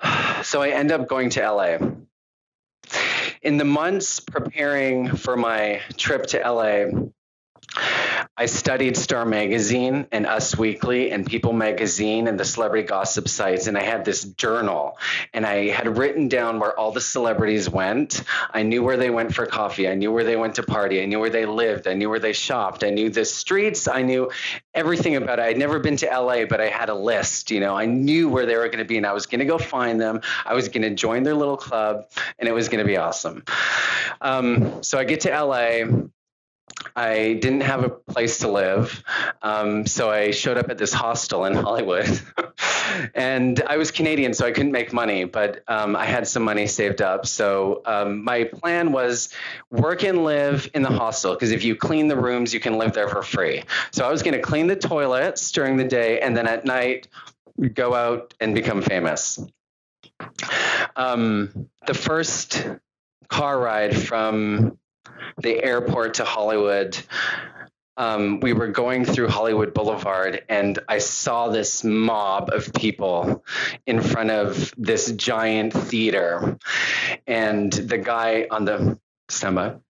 so 0.42 0.64
I 0.64 0.70
end 0.70 0.92
up 0.92 1.08
going 1.08 1.30
to 1.32 1.48
LA. 1.48 1.78
In 3.44 3.58
the 3.58 3.66
months 3.66 4.20
preparing 4.20 5.16
for 5.16 5.38
my 5.38 5.82
trip 5.96 6.26
to 6.28 6.40
LA, 6.40 6.86
I 8.40 8.46
studied 8.46 8.96
Star 8.96 9.26
Magazine 9.26 10.06
and 10.12 10.28
Us 10.28 10.56
Weekly 10.56 11.12
and 11.12 11.26
People 11.26 11.54
Magazine 11.54 12.28
and 12.28 12.40
the 12.40 12.46
celebrity 12.46 12.88
gossip 12.88 13.28
sites. 13.28 13.66
And 13.66 13.76
I 13.76 13.82
had 13.82 14.06
this 14.06 14.26
journal 14.26 15.00
and 15.34 15.44
I 15.44 15.70
had 15.70 15.98
written 15.98 16.28
down 16.28 16.60
where 16.60 16.78
all 16.78 16.92
the 16.92 17.02
celebrities 17.02 17.68
went. 17.68 18.22
I 18.54 18.62
knew 18.62 18.84
where 18.84 18.96
they 18.96 19.10
went 19.10 19.34
for 19.34 19.48
coffee. 19.48 19.90
I 19.90 19.96
knew 19.96 20.12
where 20.12 20.24
they 20.24 20.36
went 20.36 20.54
to 20.56 20.64
party. 20.64 21.02
I 21.02 21.06
knew 21.06 21.20
where 21.20 21.32
they 21.32 21.48
lived. 21.48 21.88
I 21.88 21.94
knew 21.94 22.12
where 22.12 22.20
they 22.20 22.34
shopped. 22.34 22.84
I 22.84 22.92
knew 22.92 23.10
the 23.10 23.26
streets. 23.26 23.88
I 23.88 24.04
knew 24.04 24.30
everything 24.76 25.16
about 25.16 25.40
it. 25.40 25.44
I'd 25.44 25.58
never 25.58 25.80
been 25.80 25.98
to 25.98 26.06
LA, 26.06 26.46
but 26.46 26.62
I 26.62 26.68
had 26.68 26.90
a 26.90 26.96
list. 26.96 27.50
You 27.50 27.60
know, 27.60 27.76
I 27.76 27.86
knew 27.86 28.30
where 28.30 28.46
they 28.46 28.56
were 28.56 28.68
going 28.68 28.78
to 28.78 28.86
be 28.86 28.98
and 28.98 29.06
I 29.08 29.14
was 29.14 29.26
going 29.26 29.40
to 29.40 29.46
go 29.46 29.58
find 29.58 30.00
them. 30.00 30.22
I 30.46 30.54
was 30.54 30.70
going 30.70 30.84
to 30.84 30.94
join 30.94 31.24
their 31.24 31.34
little 31.34 31.58
club 31.58 32.06
and 32.38 32.48
it 32.48 32.52
was 32.52 32.70
going 32.70 32.80
to 32.80 32.88
be 32.88 32.98
awesome. 32.98 33.44
Um, 34.22 34.84
so 34.84 35.00
I 35.00 35.06
get 35.06 35.22
to 35.22 35.30
LA. 35.44 36.08
I 36.96 37.40
didn't 37.42 37.62
have 37.62 37.84
a 37.84 37.90
place 37.90 38.40
to 38.40 38.50
live. 38.50 39.04
Um, 39.42 39.86
so 39.86 40.10
I 40.10 40.32
showed 40.32 40.58
up 40.58 40.70
at 40.70 40.78
this 40.78 40.94
hostel 40.94 41.46
in 41.46 41.54
Hollywood. 41.56 42.22
and 43.16 43.62
I 43.68 43.78
was 43.78 43.92
Canadian, 43.92 44.34
so 44.34 44.46
I 44.46 44.52
couldn't 44.52 44.72
make 44.72 44.94
money, 44.94 45.24
but 45.24 45.64
um, 45.68 45.96
I 45.96 46.06
had 46.06 46.28
some 46.28 46.44
money 46.44 46.68
saved 46.68 47.02
up. 47.02 47.26
So 47.26 47.82
um, 47.86 48.24
my 48.24 48.46
plan 48.46 48.92
was 48.92 49.30
work 49.72 50.04
and 50.04 50.24
live 50.24 50.70
in 50.74 50.84
the 50.84 50.92
hostel 50.92 51.34
because 51.34 51.52
if 51.52 51.64
you 51.64 51.76
clean 51.76 52.08
the 52.08 52.18
rooms, 52.18 52.54
you 52.54 52.60
can 52.60 52.78
live 52.78 52.94
there 52.94 53.10
for 53.10 53.24
free. 53.24 53.64
So 53.92 54.06
I 54.06 54.12
was 54.12 54.22
going 54.22 54.36
to 54.36 54.42
clean 54.42 54.68
the 54.68 54.76
toilets 54.76 55.52
during 55.52 55.78
the 55.78 55.84
day 55.86 56.20
and 56.20 56.38
then 56.38 56.48
at 56.48 56.66
night 56.66 57.08
go 57.74 57.94
out 57.96 58.34
and 58.40 58.54
become 58.54 58.82
famous. 58.82 59.40
Um, 60.96 61.70
the 61.86 61.94
first 61.94 62.68
car 63.30 63.60
ride 63.60 63.96
from 63.96 64.78
the 65.38 65.64
airport 65.64 66.16
to 66.16 66.26
Hollywood 66.26 66.98
um, 67.98 68.40
we 68.40 68.54
were 68.54 68.68
going 68.68 69.04
through 69.04 69.28
Hollywood 69.28 69.74
Boulevard 69.74 70.44
and 70.48 70.78
I 70.88 71.00
saw 71.00 71.50
this 71.50 71.84
mob 71.84 72.52
of 72.54 72.72
people 72.74 73.44
in 73.88 74.02
front 74.02 74.30
of 74.30 74.72
this 74.78 75.12
giant 75.12 75.74
theater. 75.74 76.58
And 77.26 77.74
the 77.74 77.98
guy 77.98 78.48
on 78.52 78.66
the 78.66 79.00
stemma, 79.30 79.82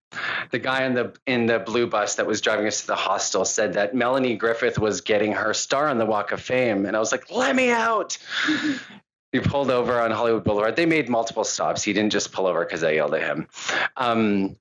the 0.51 0.59
guy 0.59 0.85
in 0.85 0.93
the 0.93 1.13
in 1.27 1.47
the 1.47 1.59
blue 1.59 1.85
bus 1.85 2.15
that 2.15 2.25
was 2.25 2.39
driving 2.39 2.65
us 2.65 2.81
to 2.81 2.87
the 2.87 2.95
hostel 2.95 3.43
said 3.43 3.73
that 3.73 3.93
Melanie 3.93 4.37
Griffith 4.37 4.79
was 4.79 5.01
getting 5.01 5.33
her 5.33 5.53
star 5.53 5.89
on 5.89 5.97
the 5.97 6.05
Walk 6.05 6.31
of 6.31 6.41
Fame. 6.41 6.85
And 6.85 6.95
I 6.95 6.99
was 6.99 7.11
like, 7.11 7.29
let 7.29 7.55
me 7.55 7.71
out. 7.71 8.17
we 9.33 9.41
pulled 9.41 9.69
over 9.69 9.99
on 9.99 10.11
Hollywood 10.11 10.45
Boulevard. 10.45 10.77
They 10.77 10.85
made 10.85 11.09
multiple 11.09 11.43
stops. 11.43 11.83
He 11.83 11.91
didn't 11.91 12.13
just 12.13 12.31
pull 12.31 12.47
over 12.47 12.63
because 12.63 12.85
I 12.85 12.91
yelled 12.91 13.13
at 13.15 13.23
him. 13.23 13.47
Um, 13.97 14.55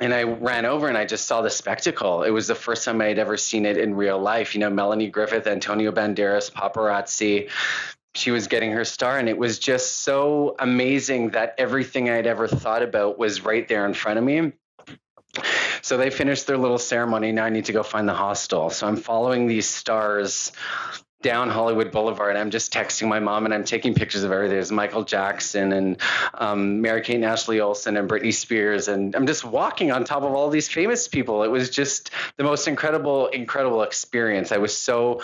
and 0.00 0.14
I 0.14 0.22
ran 0.22 0.64
over 0.64 0.88
and 0.88 0.96
I 0.96 1.04
just 1.04 1.26
saw 1.26 1.42
the 1.42 1.50
spectacle. 1.50 2.22
It 2.22 2.30
was 2.30 2.46
the 2.46 2.54
first 2.54 2.84
time 2.84 3.00
I 3.00 3.06
had 3.06 3.18
ever 3.18 3.36
seen 3.36 3.66
it 3.66 3.76
in 3.76 3.94
real 3.94 4.18
life. 4.18 4.54
You 4.54 4.60
know, 4.60 4.70
Melanie 4.70 5.08
Griffith, 5.08 5.46
Antonio 5.46 5.92
Banderas, 5.92 6.50
paparazzi. 6.50 7.50
She 8.14 8.30
was 8.30 8.48
getting 8.48 8.72
her 8.72 8.84
star, 8.84 9.18
and 9.18 9.28
it 9.28 9.38
was 9.38 9.58
just 9.58 10.00
so 10.00 10.56
amazing 10.58 11.30
that 11.30 11.54
everything 11.58 12.10
I'd 12.10 12.26
ever 12.26 12.48
thought 12.48 12.82
about 12.82 13.18
was 13.18 13.44
right 13.44 13.66
there 13.68 13.86
in 13.86 13.94
front 13.94 14.18
of 14.18 14.24
me. 14.24 14.52
So 15.82 15.96
they 15.96 16.10
finished 16.10 16.46
their 16.46 16.58
little 16.58 16.78
ceremony. 16.78 17.30
Now 17.32 17.44
I 17.44 17.50
need 17.50 17.66
to 17.66 17.72
go 17.72 17.82
find 17.82 18.08
the 18.08 18.14
hostel. 18.14 18.70
So 18.70 18.86
I'm 18.88 18.96
following 18.96 19.46
these 19.46 19.68
stars 19.68 20.50
down 21.22 21.50
Hollywood 21.50 21.90
Boulevard. 21.90 22.36
I'm 22.36 22.50
just 22.50 22.72
texting 22.72 23.08
my 23.08 23.20
mom 23.20 23.44
and 23.44 23.52
I'm 23.52 23.64
taking 23.64 23.94
pictures 23.94 24.22
of 24.22 24.32
everything. 24.32 24.54
There's 24.54 24.72
Michael 24.72 25.04
Jackson 25.04 25.72
and 25.72 25.96
um, 26.34 26.80
Mary 26.80 27.02
Kate 27.02 27.16
and 27.16 27.24
Ashley 27.24 27.60
Olsen 27.60 27.96
and 27.96 28.08
Britney 28.08 28.32
Spears. 28.32 28.88
And 28.88 29.14
I'm 29.14 29.26
just 29.26 29.44
walking 29.44 29.92
on 29.92 30.04
top 30.04 30.22
of 30.22 30.32
all 30.32 30.48
these 30.48 30.68
famous 30.68 31.08
people. 31.08 31.42
It 31.42 31.48
was 31.48 31.68
just 31.68 32.10
the 32.36 32.44
most 32.44 32.68
incredible, 32.68 33.26
incredible 33.28 33.82
experience. 33.82 34.50
I 34.50 34.58
was 34.58 34.76
so 34.76 35.22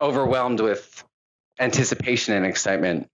overwhelmed 0.00 0.60
with 0.60 1.04
anticipation 1.60 2.34
and 2.34 2.44
excitement. 2.44 3.08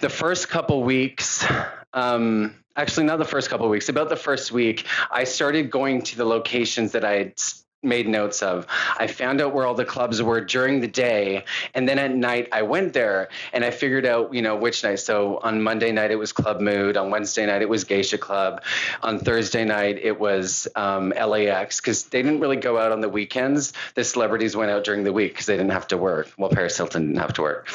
The 0.00 0.08
first 0.08 0.48
couple 0.48 0.82
weeks, 0.84 1.44
um, 1.92 2.54
actually 2.76 3.06
not 3.06 3.18
the 3.18 3.24
first 3.24 3.50
couple 3.50 3.68
weeks, 3.68 3.88
about 3.88 4.08
the 4.08 4.16
first 4.16 4.52
week, 4.52 4.86
I 5.10 5.24
started 5.24 5.70
going 5.70 6.02
to 6.02 6.16
the 6.16 6.24
locations 6.24 6.92
that 6.92 7.04
I 7.04 7.12
had 7.12 7.38
made 7.82 8.08
notes 8.08 8.42
of. 8.42 8.66
I 8.98 9.06
found 9.06 9.40
out 9.40 9.54
where 9.54 9.64
all 9.64 9.74
the 9.74 9.84
clubs 9.84 10.20
were 10.22 10.40
during 10.40 10.80
the 10.80 10.88
day, 10.88 11.44
and 11.74 11.88
then 11.88 11.98
at 11.98 12.14
night 12.14 12.48
I 12.52 12.62
went 12.62 12.92
there 12.92 13.28
and 13.52 13.64
I 13.64 13.70
figured 13.70 14.04
out, 14.04 14.34
you 14.34 14.42
know, 14.42 14.56
which 14.56 14.82
night. 14.82 15.00
So 15.00 15.38
on 15.38 15.62
Monday 15.62 15.92
night 15.92 16.10
it 16.10 16.16
was 16.16 16.32
Club 16.32 16.60
Mood, 16.60 16.96
on 16.96 17.10
Wednesday 17.10 17.46
night 17.46 17.62
it 17.62 17.68
was 17.68 17.84
Geisha 17.84 18.18
Club, 18.18 18.62
on 19.02 19.18
Thursday 19.18 19.64
night 19.64 19.98
it 20.02 20.18
was 20.18 20.66
um, 20.74 21.10
LAX 21.10 21.80
because 21.80 22.04
they 22.04 22.22
didn't 22.22 22.40
really 22.40 22.56
go 22.56 22.78
out 22.78 22.92
on 22.92 23.00
the 23.00 23.08
weekends. 23.08 23.72
The 23.94 24.04
celebrities 24.04 24.56
went 24.56 24.70
out 24.70 24.84
during 24.84 25.04
the 25.04 25.12
week 25.12 25.32
because 25.32 25.46
they 25.46 25.56
didn't 25.56 25.72
have 25.72 25.88
to 25.88 25.96
work. 25.96 26.32
Well, 26.36 26.50
Paris 26.50 26.76
Hilton 26.76 27.06
didn't 27.06 27.20
have 27.20 27.34
to 27.34 27.42
work. 27.42 27.68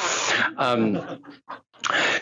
Um, 0.57 1.21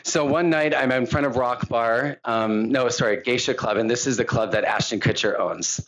so 0.04 0.26
one 0.26 0.50
night 0.50 0.74
I'm 0.76 0.92
in 0.92 1.06
front 1.06 1.26
of 1.26 1.36
Rock 1.36 1.68
Bar, 1.70 2.20
um, 2.26 2.72
no, 2.72 2.90
sorry, 2.90 3.22
Geisha 3.22 3.54
Club, 3.54 3.78
and 3.78 3.90
this 3.90 4.08
is 4.08 4.18
the 4.18 4.26
club 4.26 4.54
that 4.54 4.64
Ashton 4.64 5.00
Kutcher 5.00 5.40
owns. 5.40 5.86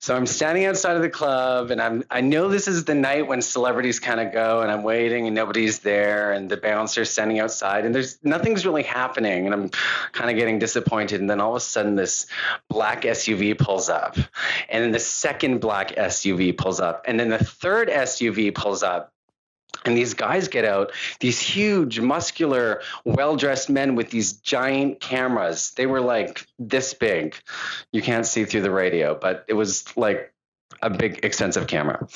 So 0.00 0.14
I'm 0.14 0.26
standing 0.26 0.66
outside 0.66 0.96
of 0.96 1.02
the 1.02 1.10
club, 1.10 1.70
and 1.70 1.80
I'm 1.80 2.04
I 2.10 2.20
know 2.20 2.48
this 2.48 2.68
is 2.68 2.84
the 2.84 2.94
night 2.94 3.26
when 3.26 3.42
celebrities 3.42 3.98
kind 4.00 4.20
of 4.20 4.32
go, 4.32 4.60
and 4.62 4.70
I'm 4.70 4.82
waiting, 4.82 5.26
and 5.26 5.34
nobody's 5.34 5.80
there, 5.80 6.32
and 6.32 6.50
the 6.50 6.56
bouncer's 6.56 7.10
standing 7.10 7.40
outside, 7.40 7.84
and 7.84 7.94
there's 7.94 8.18
nothing's 8.22 8.66
really 8.66 8.82
happening, 8.82 9.46
and 9.46 9.54
I'm 9.54 9.70
kind 10.12 10.30
of 10.30 10.36
getting 10.36 10.58
disappointed. 10.58 11.20
And 11.20 11.30
then 11.30 11.40
all 11.40 11.52
of 11.52 11.56
a 11.56 11.60
sudden, 11.60 11.96
this 11.96 12.26
black 12.68 13.02
SUV 13.02 13.58
pulls 13.58 13.88
up, 13.88 14.16
and 14.68 14.84
then 14.84 14.92
the 14.92 15.00
second 15.00 15.60
black 15.60 15.94
SUV 15.96 16.56
pulls 16.56 16.80
up, 16.80 17.04
and 17.06 17.18
then 17.18 17.30
the 17.30 17.38
third 17.38 17.88
SUV 17.88 18.54
pulls 18.54 18.82
up, 18.82 19.12
and 19.84 19.96
these 19.96 20.14
guys 20.14 20.48
get 20.48 20.64
out, 20.64 20.92
these 21.20 21.38
huge, 21.38 22.00
muscular, 22.00 22.82
well 23.04 23.36
dressed 23.36 23.70
men 23.70 23.94
with 23.94 24.10
these 24.10 24.34
giant 24.34 25.00
cameras. 25.00 25.72
They 25.76 25.86
were 25.86 26.00
like 26.00 26.46
this 26.58 26.94
big. 26.94 27.36
You 27.92 28.02
can't 28.02 28.26
see 28.26 28.44
through 28.44 28.62
the 28.62 28.70
radio, 28.70 29.18
but 29.18 29.44
it 29.48 29.54
was 29.54 29.84
like 29.96 30.32
a 30.82 30.90
big 30.90 31.24
extensive 31.24 31.66
camera. 31.66 32.06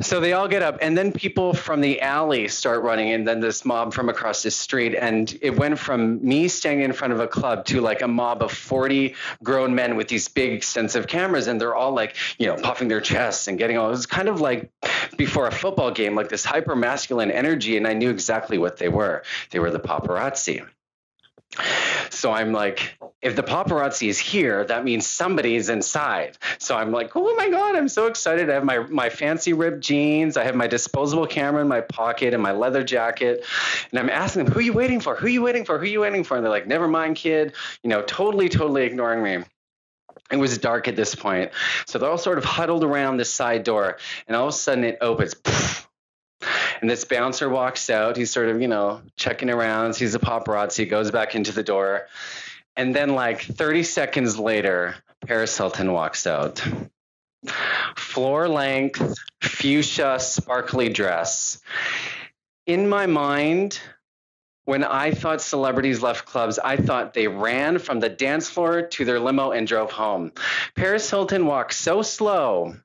so 0.00 0.20
they 0.20 0.32
all 0.32 0.48
get 0.48 0.62
up 0.62 0.78
and 0.80 0.96
then 0.96 1.12
people 1.12 1.52
from 1.54 1.80
the 1.80 2.00
alley 2.00 2.46
start 2.46 2.82
running 2.82 3.10
and 3.10 3.26
then 3.26 3.40
this 3.40 3.64
mob 3.64 3.92
from 3.92 4.08
across 4.08 4.42
the 4.42 4.50
street 4.50 4.94
and 4.94 5.36
it 5.42 5.56
went 5.56 5.78
from 5.78 6.24
me 6.24 6.46
standing 6.46 6.84
in 6.84 6.92
front 6.92 7.12
of 7.12 7.20
a 7.20 7.26
club 7.26 7.64
to 7.64 7.80
like 7.80 8.02
a 8.02 8.08
mob 8.08 8.42
of 8.42 8.52
40 8.52 9.14
grown 9.42 9.74
men 9.74 9.96
with 9.96 10.08
these 10.08 10.28
big 10.28 10.52
extensive 10.52 11.06
cameras 11.06 11.46
and 11.46 11.60
they're 11.60 11.74
all 11.74 11.92
like, 11.92 12.16
you 12.38 12.46
know, 12.46 12.56
puffing 12.56 12.88
their 12.88 13.00
chests 13.00 13.48
and 13.48 13.58
getting 13.58 13.76
all 13.76 13.88
it 13.88 13.90
was 13.90 14.06
kind 14.06 14.28
of 14.28 14.40
like 14.40 14.70
before 15.18 15.46
a 15.46 15.52
football 15.52 15.90
game 15.90 16.14
like 16.14 16.30
this 16.30 16.44
hyper 16.44 16.74
masculine 16.74 17.30
energy 17.30 17.76
and 17.76 17.86
I 17.86 17.92
knew 17.92 18.08
exactly 18.08 18.56
what 18.56 18.78
they 18.78 18.88
were. 18.88 19.22
They 19.50 19.58
were 19.58 19.70
the 19.70 19.80
paparazzi. 19.80 20.66
So 22.10 22.30
I'm 22.30 22.52
like, 22.52 22.98
if 23.20 23.36
the 23.36 23.42
paparazzi 23.42 24.08
is 24.08 24.18
here, 24.18 24.64
that 24.64 24.84
means 24.84 25.06
somebody 25.06 25.56
is 25.56 25.68
inside. 25.68 26.36
So 26.58 26.76
I'm 26.76 26.92
like, 26.92 27.16
oh 27.16 27.34
my 27.36 27.48
God, 27.48 27.74
I'm 27.74 27.88
so 27.88 28.06
excited. 28.06 28.48
I 28.48 28.54
have 28.54 28.64
my, 28.64 28.78
my 28.78 29.08
fancy 29.08 29.52
ripped 29.52 29.80
jeans. 29.80 30.36
I 30.36 30.44
have 30.44 30.54
my 30.54 30.66
disposable 30.66 31.26
camera 31.26 31.62
in 31.62 31.68
my 31.68 31.80
pocket 31.80 32.34
and 32.34 32.42
my 32.42 32.52
leather 32.52 32.84
jacket. 32.84 33.44
And 33.90 33.98
I'm 33.98 34.10
asking 34.10 34.44
them, 34.44 34.52
who 34.52 34.60
are 34.60 34.62
you 34.62 34.72
waiting 34.72 35.00
for? 35.00 35.16
Who 35.16 35.26
are 35.26 35.30
you 35.30 35.42
waiting 35.42 35.64
for? 35.64 35.78
Who 35.78 35.84
are 35.84 35.88
you 35.88 36.00
waiting 36.00 36.22
for? 36.22 36.36
And 36.36 36.44
they're 36.44 36.50
like, 36.50 36.66
never 36.66 36.86
mind, 36.86 37.16
kid. 37.16 37.54
You 37.82 37.90
know, 37.90 38.02
totally, 38.02 38.48
totally 38.48 38.84
ignoring 38.84 39.22
me. 39.22 39.44
It 40.30 40.36
was 40.36 40.58
dark 40.58 40.88
at 40.88 40.96
this 40.96 41.14
point. 41.14 41.52
So 41.86 41.98
they're 41.98 42.10
all 42.10 42.18
sort 42.18 42.38
of 42.38 42.44
huddled 42.44 42.84
around 42.84 43.16
this 43.16 43.32
side 43.32 43.64
door. 43.64 43.98
And 44.26 44.36
all 44.36 44.48
of 44.48 44.54
a 44.54 44.56
sudden 44.56 44.84
it 44.84 44.98
opens. 45.00 45.34
And 46.80 46.88
this 46.88 47.04
bouncer 47.04 47.48
walks 47.48 47.90
out. 47.90 48.16
He's 48.16 48.30
sort 48.30 48.48
of, 48.48 48.60
you 48.60 48.68
know, 48.68 49.00
checking 49.16 49.50
around, 49.50 49.94
sees 49.94 50.14
a 50.14 50.18
paparazzi, 50.18 50.88
goes 50.88 51.10
back 51.10 51.34
into 51.34 51.52
the 51.52 51.62
door. 51.62 52.06
And 52.76 52.94
then, 52.94 53.14
like 53.14 53.42
30 53.42 53.82
seconds 53.82 54.38
later, 54.38 54.94
Paris 55.26 55.56
Hilton 55.56 55.92
walks 55.92 56.26
out. 56.26 56.62
Floor 57.96 58.48
length, 58.48 59.18
fuchsia, 59.42 60.20
sparkly 60.20 60.88
dress. 60.88 61.60
In 62.66 62.88
my 62.88 63.06
mind, 63.06 63.80
when 64.68 64.84
I 64.84 65.12
thought 65.12 65.40
celebrities 65.40 66.02
left 66.02 66.26
clubs, 66.26 66.58
I 66.58 66.76
thought 66.76 67.14
they 67.14 67.26
ran 67.26 67.78
from 67.78 68.00
the 68.00 68.10
dance 68.10 68.50
floor 68.50 68.82
to 68.82 69.04
their 69.06 69.18
limo 69.18 69.52
and 69.52 69.66
drove 69.66 69.90
home. 69.90 70.30
Paris 70.76 71.08
Hilton 71.08 71.46
walked 71.46 71.72
so 71.72 72.02
slow 72.02 72.76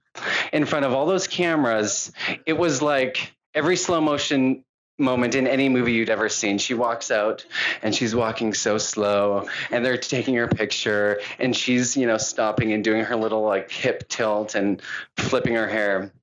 in 0.54 0.63
front 0.63 0.86
of 0.86 0.94
all 0.94 1.06
those 1.06 1.28
cameras. 1.28 2.13
It 2.46 2.54
was 2.54 2.82
like 2.82 3.34
every 3.54 3.75
slow 3.75 4.00
motion 4.00 4.63
moment 4.98 5.36
in 5.36 5.46
any 5.46 5.68
movie 5.68 5.92
you'd 5.92 6.10
ever 6.10 6.30
seen. 6.30 6.58
She 6.58 6.74
walks 6.74 7.12
out 7.12 7.46
and 7.82 7.94
she's 7.94 8.16
walking 8.16 8.54
so 8.54 8.78
slow 8.78 9.50
and 9.70 9.84
they're 9.84 9.98
taking 9.98 10.36
her 10.36 10.48
picture 10.48 11.20
and 11.38 11.54
she's, 11.54 11.98
you 11.98 12.08
know, 12.08 12.18
stopping 12.18 12.72
and 12.72 12.82
doing 12.82 13.04
her 13.04 13.18
little 13.18 13.42
like 13.42 13.70
hip 13.70 14.08
tilt 14.08 14.56
and 14.56 14.82
flipping 15.18 15.56
her 15.56 15.68
hair. 15.68 16.13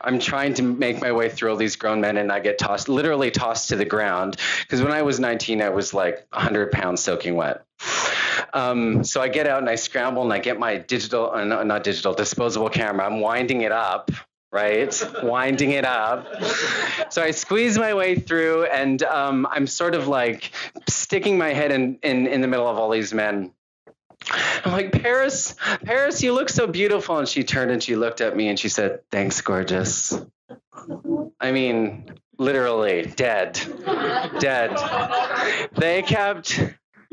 I'm 0.00 0.18
trying 0.18 0.54
to 0.54 0.62
make 0.62 1.00
my 1.00 1.12
way 1.12 1.28
through 1.28 1.50
all 1.50 1.56
these 1.56 1.76
grown 1.76 2.00
men 2.00 2.16
and 2.16 2.30
I 2.30 2.40
get 2.40 2.58
tossed, 2.58 2.88
literally 2.88 3.30
tossed 3.30 3.68
to 3.70 3.76
the 3.76 3.84
ground. 3.84 4.36
Because 4.62 4.82
when 4.82 4.92
I 4.92 5.02
was 5.02 5.20
19, 5.20 5.62
I 5.62 5.68
was 5.68 5.94
like 5.94 6.26
100 6.32 6.72
pounds 6.72 7.02
soaking 7.02 7.36
wet. 7.36 7.64
Um, 8.54 9.04
so 9.04 9.20
I 9.20 9.28
get 9.28 9.46
out 9.46 9.60
and 9.60 9.68
I 9.68 9.74
scramble 9.74 10.22
and 10.22 10.32
I 10.32 10.38
get 10.38 10.58
my 10.58 10.78
digital, 10.78 11.30
uh, 11.30 11.44
not 11.44 11.84
digital, 11.84 12.14
disposable 12.14 12.70
camera. 12.70 13.06
I'm 13.06 13.20
winding 13.20 13.62
it 13.62 13.72
up 13.72 14.10
right? 14.50 15.04
Winding 15.22 15.72
it 15.72 15.84
up. 15.84 16.26
So 17.10 17.22
I 17.22 17.32
squeeze 17.32 17.78
my 17.78 17.94
way 17.94 18.14
through, 18.14 18.64
and 18.64 19.02
um, 19.02 19.46
I'm 19.50 19.66
sort 19.66 19.94
of 19.94 20.08
like 20.08 20.52
sticking 20.88 21.36
my 21.36 21.52
head 21.52 21.72
in, 21.72 21.98
in, 22.02 22.26
in 22.26 22.40
the 22.40 22.48
middle 22.48 22.66
of 22.66 22.78
all 22.78 22.90
these 22.90 23.12
men. 23.12 23.52
I'm 24.30 24.72
like, 24.72 24.92
Paris, 24.92 25.54
Paris, 25.84 26.22
you 26.22 26.32
look 26.32 26.48
so 26.48 26.66
beautiful. 26.66 27.18
And 27.18 27.28
she 27.28 27.44
turned 27.44 27.70
and 27.70 27.82
she 27.82 27.96
looked 27.96 28.20
at 28.20 28.36
me 28.36 28.48
and 28.48 28.58
she 28.58 28.68
said, 28.68 29.00
Thanks, 29.10 29.40
gorgeous. 29.40 30.20
I 31.40 31.52
mean, 31.52 32.12
literally 32.38 33.02
dead, 33.16 33.60
dead. 34.38 34.76
They 35.76 36.02
kept 36.02 36.60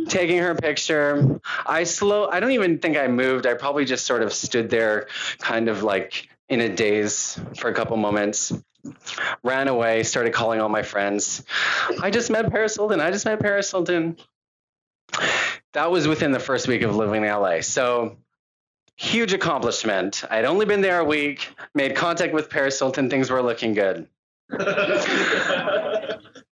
taking 0.08 0.40
her 0.40 0.56
picture. 0.56 1.40
I 1.66 1.84
slow, 1.84 2.28
I 2.30 2.40
don't 2.40 2.52
even 2.52 2.80
think 2.80 2.98
I 2.98 3.08
moved. 3.08 3.46
I 3.46 3.54
probably 3.54 3.86
just 3.86 4.06
sort 4.06 4.22
of 4.22 4.34
stood 4.34 4.70
there, 4.70 5.08
kind 5.40 5.70
of 5.70 5.84
like 5.84 6.30
in 6.50 6.62
a 6.62 6.70
daze 6.70 7.40
for 7.58 7.70
a 7.70 7.74
couple 7.74 7.98
moments. 7.98 8.54
Ran 9.44 9.68
away, 9.68 10.04
started 10.04 10.32
calling 10.34 10.62
all 10.62 10.70
my 10.70 10.84
friends. 10.84 11.44
I 12.02 12.12
just 12.12 12.30
met 12.30 12.52
Paris 12.52 12.76
Hilton. 12.76 13.02
I 13.02 13.10
just 13.10 13.26
met 13.26 13.40
Paris 13.40 13.72
Hilton. 13.72 14.18
That 15.76 15.92
was 15.92 16.08
within 16.08 16.32
the 16.32 16.40
first 16.40 16.70
week 16.70 16.84
of 16.84 16.96
living 16.96 17.26
in 17.26 17.30
LA. 17.30 17.60
So 17.60 18.16
huge 18.96 19.34
accomplishment. 19.34 20.24
I'd 20.30 20.46
only 20.46 20.66
been 20.66 20.80
there 20.80 21.00
a 21.00 21.04
week, 21.04 21.50
made 21.74 21.98
contact 21.98 22.34
with 22.34 22.50
Paris 22.50 22.80
Hilton, 22.80 23.10
things 23.10 23.30
were 23.30 23.42
looking 23.42 23.74
good. 23.74 24.08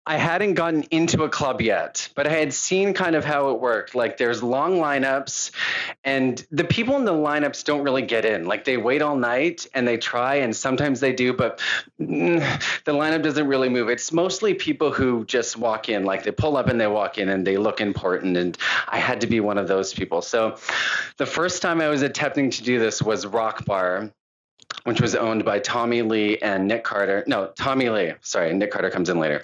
I 0.07 0.15
hadn't 0.15 0.53
gotten 0.53 0.83
into 0.83 1.23
a 1.23 1.29
club 1.29 1.61
yet, 1.61 2.07
but 2.15 2.25
I 2.27 2.29
had 2.31 2.53
seen 2.53 2.93
kind 2.93 3.13
of 3.13 3.25
how 3.25 3.49
it 3.49 3.59
worked. 3.59 3.93
Like 3.93 4.15
there's 4.15 4.41
long 4.41 4.77
lineups, 4.77 5.51
and 6.05 6.47
the 6.49 6.63
people 6.63 6.95
in 6.95 7.03
the 7.03 7.11
lineups 7.11 7.65
don't 7.65 7.83
really 7.83 8.03
get 8.03 8.23
in. 8.23 8.45
Like 8.45 8.63
they 8.63 8.77
wait 8.77 9.01
all 9.01 9.17
night 9.17 9.67
and 9.73 9.85
they 9.85 9.97
try, 9.97 10.35
and 10.35 10.55
sometimes 10.55 11.01
they 11.01 11.11
do, 11.11 11.33
but 11.33 11.59
mm, 11.99 12.39
the 12.85 12.93
lineup 12.93 13.21
doesn't 13.21 13.47
really 13.47 13.67
move. 13.67 13.89
It's 13.89 14.13
mostly 14.13 14.53
people 14.53 14.93
who 14.93 15.25
just 15.25 15.57
walk 15.57 15.89
in, 15.89 16.05
like 16.05 16.23
they 16.23 16.31
pull 16.31 16.55
up 16.55 16.67
and 16.67 16.79
they 16.79 16.87
walk 16.87 17.17
in 17.17 17.27
and 17.27 17.45
they 17.45 17.57
look 17.57 17.81
important. 17.81 18.37
And 18.37 18.57
I 18.87 18.99
had 18.99 19.19
to 19.21 19.27
be 19.27 19.41
one 19.41 19.57
of 19.57 19.67
those 19.67 19.93
people. 19.93 20.21
So 20.21 20.55
the 21.17 21.25
first 21.25 21.61
time 21.61 21.81
I 21.81 21.89
was 21.89 22.01
attempting 22.01 22.49
to 22.51 22.63
do 22.63 22.79
this 22.79 23.01
was 23.01 23.25
Rock 23.25 23.65
Bar 23.65 24.09
which 24.87 25.01
was 25.01 25.15
owned 25.15 25.43
by 25.43 25.59
Tommy 25.59 26.01
Lee 26.01 26.37
and 26.37 26.65
Nick 26.65 26.85
Carter. 26.85 27.21
No, 27.27 27.51
Tommy 27.57 27.89
Lee. 27.89 28.13
Sorry, 28.21 28.53
Nick 28.53 28.71
Carter 28.71 28.89
comes 28.89 29.09
in 29.09 29.19
later. 29.19 29.41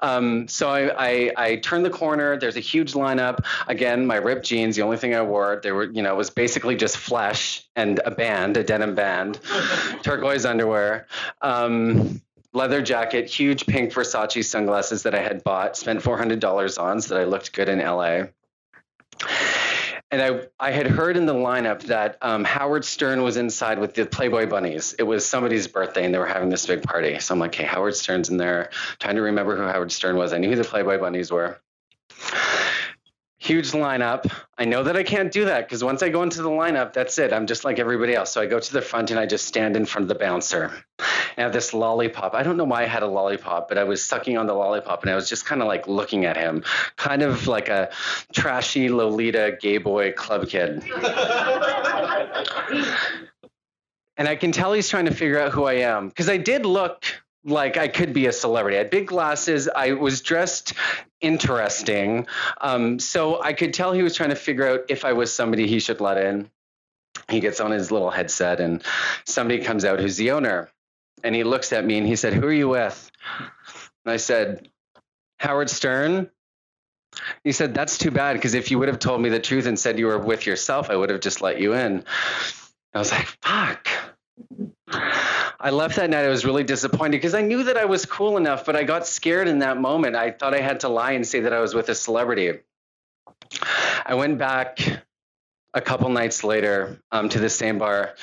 Um, 0.00 0.48
so 0.48 0.70
I, 0.70 0.90
I, 0.96 1.32
I 1.36 1.56
turned 1.56 1.84
the 1.84 1.90
corner. 1.90 2.38
There's 2.38 2.56
a 2.56 2.60
huge 2.60 2.94
lineup. 2.94 3.44
Again, 3.66 4.06
my 4.06 4.16
ripped 4.16 4.46
jeans. 4.46 4.74
The 4.74 4.80
only 4.80 4.96
thing 4.96 5.14
I 5.14 5.20
wore, 5.20 5.60
they 5.62 5.70
were, 5.70 5.84
you 5.84 6.00
know, 6.00 6.14
was 6.14 6.30
basically 6.30 6.76
just 6.76 6.96
flesh 6.96 7.62
and 7.76 8.00
a 8.06 8.10
band, 8.10 8.56
a 8.56 8.64
denim 8.64 8.94
band, 8.94 9.38
turquoise 10.02 10.46
underwear. 10.46 11.06
Um, 11.42 12.22
leather 12.54 12.80
jacket, 12.80 13.28
huge 13.28 13.66
pink 13.66 13.92
Versace 13.92 14.44
sunglasses 14.44 15.02
that 15.02 15.14
I 15.14 15.20
had 15.20 15.44
bought, 15.44 15.76
spent 15.76 16.00
$400 16.00 16.82
on 16.82 17.02
so 17.02 17.14
that 17.14 17.20
I 17.20 17.24
looked 17.24 17.52
good 17.52 17.68
in 17.68 17.80
LA 17.80 18.28
and 20.10 20.22
I, 20.22 20.40
I 20.60 20.70
had 20.70 20.86
heard 20.86 21.16
in 21.16 21.26
the 21.26 21.34
lineup 21.34 21.82
that 21.84 22.16
um, 22.22 22.44
Howard 22.44 22.84
Stern 22.84 23.22
was 23.22 23.36
inside 23.36 23.78
with 23.78 23.94
the 23.94 24.06
Playboy 24.06 24.46
Bunnies. 24.46 24.94
It 24.98 25.02
was 25.02 25.26
somebody's 25.26 25.66
birthday 25.66 26.04
and 26.04 26.14
they 26.14 26.18
were 26.18 26.26
having 26.26 26.48
this 26.48 26.64
big 26.64 26.82
party. 26.82 27.18
So 27.18 27.34
I'm 27.34 27.40
like, 27.40 27.54
hey, 27.54 27.64
Howard 27.64 27.96
Stern's 27.96 28.28
in 28.28 28.36
there. 28.36 28.70
Trying 29.00 29.16
to 29.16 29.22
remember 29.22 29.56
who 29.56 29.62
Howard 29.62 29.90
Stern 29.90 30.16
was. 30.16 30.32
I 30.32 30.38
knew 30.38 30.50
who 30.50 30.56
the 30.56 30.64
Playboy 30.64 30.98
Bunnies 30.98 31.32
were 31.32 31.60
huge 33.46 33.70
lineup. 33.70 34.30
I 34.58 34.64
know 34.64 34.82
that 34.82 34.96
I 34.96 35.04
can't 35.04 35.30
do 35.30 35.44
that 35.44 35.66
because 35.66 35.84
once 35.84 36.02
I 36.02 36.08
go 36.08 36.24
into 36.24 36.42
the 36.42 36.50
lineup, 36.50 36.92
that's 36.92 37.16
it. 37.18 37.32
I'm 37.32 37.46
just 37.46 37.64
like 37.64 37.78
everybody 37.78 38.14
else. 38.14 38.32
So 38.32 38.40
I 38.40 38.46
go 38.46 38.58
to 38.58 38.72
the 38.72 38.82
front 38.82 39.12
and 39.12 39.20
I 39.20 39.26
just 39.26 39.46
stand 39.46 39.76
in 39.76 39.86
front 39.86 40.02
of 40.02 40.08
the 40.08 40.16
bouncer. 40.16 40.72
And 40.98 41.38
I 41.38 41.42
have 41.42 41.52
this 41.52 41.72
lollipop. 41.72 42.34
I 42.34 42.42
don't 42.42 42.56
know 42.56 42.64
why 42.64 42.82
I 42.82 42.86
had 42.86 43.04
a 43.04 43.06
lollipop, 43.06 43.68
but 43.68 43.78
I 43.78 43.84
was 43.84 44.02
sucking 44.02 44.36
on 44.36 44.48
the 44.48 44.54
lollipop 44.54 45.02
and 45.02 45.12
I 45.12 45.14
was 45.14 45.28
just 45.28 45.46
kind 45.46 45.62
of 45.62 45.68
like 45.68 45.86
looking 45.86 46.24
at 46.24 46.36
him, 46.36 46.64
kind 46.96 47.22
of 47.22 47.46
like 47.46 47.68
a 47.68 47.90
trashy 48.32 48.88
Lolita 48.88 49.56
gay 49.60 49.78
boy 49.78 50.10
club 50.10 50.48
kid. 50.48 50.82
and 54.16 54.26
I 54.26 54.34
can 54.34 54.50
tell 54.50 54.72
he's 54.72 54.88
trying 54.88 55.04
to 55.04 55.14
figure 55.14 55.38
out 55.38 55.52
who 55.52 55.64
I 55.64 55.74
am 55.74 56.08
because 56.08 56.28
I 56.28 56.36
did 56.36 56.66
look 56.66 57.04
like 57.46 57.76
I 57.76 57.88
could 57.88 58.12
be 58.12 58.26
a 58.26 58.32
celebrity. 58.32 58.76
I 58.76 58.80
had 58.80 58.90
big 58.90 59.06
glasses. 59.06 59.68
I 59.68 59.92
was 59.92 60.20
dressed 60.20 60.74
interesting. 61.20 62.26
Um, 62.60 62.98
so 62.98 63.40
I 63.42 63.52
could 63.52 63.72
tell 63.72 63.92
he 63.92 64.02
was 64.02 64.14
trying 64.14 64.30
to 64.30 64.36
figure 64.36 64.68
out 64.68 64.80
if 64.88 65.04
I 65.04 65.12
was 65.12 65.32
somebody 65.32 65.66
he 65.66 65.78
should 65.78 66.00
let 66.00 66.18
in. 66.18 66.50
He 67.28 67.40
gets 67.40 67.60
on 67.60 67.70
his 67.70 67.90
little 67.90 68.10
headset 68.10 68.60
and 68.60 68.82
somebody 69.24 69.62
comes 69.62 69.84
out 69.84 70.00
who's 70.00 70.16
the 70.16 70.32
owner. 70.32 70.68
And 71.24 71.34
he 71.34 71.44
looks 71.44 71.72
at 71.72 71.84
me 71.84 71.98
and 71.98 72.06
he 72.06 72.16
said, 72.16 72.34
Who 72.34 72.46
are 72.46 72.52
you 72.52 72.68
with? 72.68 73.10
And 74.04 74.12
I 74.12 74.16
said, 74.18 74.68
Howard 75.38 75.70
Stern. 75.70 76.30
He 77.42 77.52
said, 77.52 77.74
That's 77.74 77.96
too 77.96 78.10
bad 78.10 78.34
because 78.34 78.54
if 78.54 78.70
you 78.70 78.78
would 78.78 78.88
have 78.88 78.98
told 78.98 79.20
me 79.20 79.28
the 79.30 79.40
truth 79.40 79.66
and 79.66 79.78
said 79.78 79.98
you 79.98 80.06
were 80.06 80.18
with 80.18 80.46
yourself, 80.46 80.90
I 80.90 80.96
would 80.96 81.10
have 81.10 81.20
just 81.20 81.40
let 81.40 81.60
you 81.60 81.74
in. 81.74 82.04
I 82.92 82.98
was 82.98 83.10
like, 83.10 83.26
Fuck. 83.42 83.88
I 85.58 85.70
left 85.70 85.96
that 85.96 86.10
night. 86.10 86.24
I 86.24 86.28
was 86.28 86.44
really 86.44 86.64
disappointed 86.64 87.12
because 87.12 87.34
I 87.34 87.42
knew 87.42 87.64
that 87.64 87.76
I 87.76 87.86
was 87.86 88.04
cool 88.04 88.36
enough, 88.36 88.64
but 88.64 88.76
I 88.76 88.84
got 88.84 89.06
scared 89.06 89.48
in 89.48 89.60
that 89.60 89.78
moment. 89.78 90.16
I 90.16 90.30
thought 90.30 90.54
I 90.54 90.60
had 90.60 90.80
to 90.80 90.88
lie 90.88 91.12
and 91.12 91.26
say 91.26 91.40
that 91.40 91.52
I 91.52 91.60
was 91.60 91.74
with 91.74 91.88
a 91.88 91.94
celebrity. 91.94 92.60
I 94.04 94.14
went 94.14 94.38
back 94.38 94.78
a 95.72 95.80
couple 95.80 96.08
nights 96.08 96.42
later 96.42 97.00
um, 97.12 97.28
to 97.28 97.38
the 97.38 97.50
same 97.50 97.78
bar, 97.78 98.14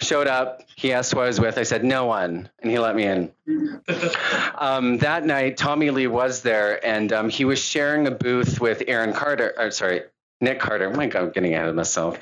showed 0.00 0.26
up. 0.26 0.62
He 0.76 0.92
asked 0.92 1.12
who 1.12 1.20
I 1.20 1.26
was 1.26 1.40
with. 1.40 1.58
I 1.58 1.62
said, 1.62 1.84
no 1.84 2.06
one. 2.06 2.48
And 2.60 2.70
he 2.70 2.78
let 2.78 2.96
me 2.96 3.04
in. 3.04 3.32
um, 4.54 4.98
that 4.98 5.24
night, 5.24 5.56
Tommy 5.56 5.90
Lee 5.90 6.06
was 6.06 6.42
there 6.42 6.84
and 6.84 7.12
um, 7.12 7.28
he 7.28 7.44
was 7.44 7.58
sharing 7.58 8.06
a 8.06 8.10
booth 8.10 8.60
with 8.60 8.82
Aaron 8.88 9.12
Carter. 9.12 9.54
Or, 9.58 9.70
sorry, 9.70 10.02
Nick 10.44 10.60
Carter. 10.60 10.90
Oh 10.90 10.96
my 10.96 11.06
God, 11.06 11.22
I'm 11.24 11.30
getting 11.30 11.54
ahead 11.54 11.68
of 11.68 11.74
myself. 11.74 12.18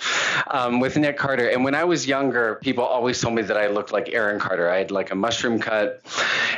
Um, 0.49 0.81
with 0.81 0.97
Nick 0.97 1.17
Carter. 1.17 1.49
And 1.49 1.65
when 1.65 1.75
I 1.75 1.85
was 1.85 2.07
younger, 2.07 2.57
people 2.63 2.85
always 2.85 3.21
told 3.21 3.35
me 3.35 3.43
that 3.43 3.57
I 3.57 3.67
looked 3.67 3.93
like 3.93 4.09
Aaron 4.11 4.41
Carter. 4.41 4.71
I 4.71 4.79
had 4.79 4.91
like 4.91 5.11
a 5.11 5.15
mushroom 5.15 5.59
cut. 5.59 6.01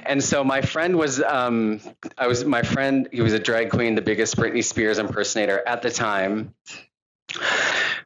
And 0.05 0.23
so 0.23 0.45
my 0.45 0.61
friend 0.61 0.97
was, 0.97 1.21
um, 1.21 1.81
I 2.17 2.27
was, 2.27 2.45
my 2.45 2.63
friend, 2.63 3.09
he 3.11 3.23
was 3.23 3.33
a 3.33 3.39
drag 3.39 3.71
queen, 3.71 3.95
the 3.95 4.03
biggest 4.03 4.37
Britney 4.37 4.63
Spears 4.63 4.99
impersonator 4.99 5.63
at 5.67 5.83
the 5.83 5.91
time 5.91 6.55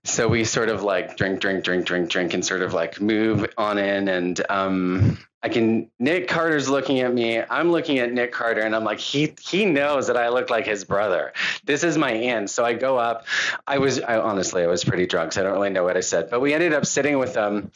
so 0.04 0.28
we 0.28 0.44
sort 0.44 0.68
of 0.68 0.82
like 0.82 1.16
drink, 1.16 1.40
drink, 1.40 1.64
drink, 1.64 1.84
drink, 1.84 2.10
drink, 2.10 2.34
and 2.34 2.44
sort 2.44 2.62
of 2.62 2.72
like 2.72 3.00
move 3.00 3.46
on 3.56 3.78
in. 3.78 4.08
And 4.08 4.40
um, 4.48 5.18
I 5.42 5.48
can. 5.48 5.88
Nick 6.00 6.26
Carter's 6.26 6.68
looking 6.68 7.00
at 7.00 7.14
me. 7.14 7.40
I'm 7.40 7.70
looking 7.70 7.98
at 7.98 8.12
Nick 8.12 8.32
Carter, 8.32 8.62
and 8.62 8.74
I'm 8.74 8.82
like, 8.82 8.98
he 8.98 9.34
he 9.40 9.64
knows 9.64 10.08
that 10.08 10.16
I 10.16 10.30
look 10.30 10.50
like 10.50 10.66
his 10.66 10.84
brother. 10.84 11.32
This 11.64 11.84
is 11.84 11.96
my 11.96 12.10
aunt. 12.10 12.50
So 12.50 12.64
I 12.64 12.74
go 12.74 12.98
up. 12.98 13.24
I 13.66 13.78
was 13.78 14.00
I, 14.00 14.18
honestly, 14.18 14.64
I 14.64 14.66
was 14.66 14.84
pretty 14.84 15.06
drunk, 15.06 15.32
so 15.32 15.40
I 15.40 15.44
don't 15.44 15.52
really 15.52 15.70
know 15.70 15.84
what 15.84 15.96
I 15.96 16.00
said. 16.00 16.28
But 16.28 16.40
we 16.40 16.54
ended 16.54 16.72
up 16.72 16.86
sitting 16.86 17.18
with 17.18 17.34
them, 17.34 17.70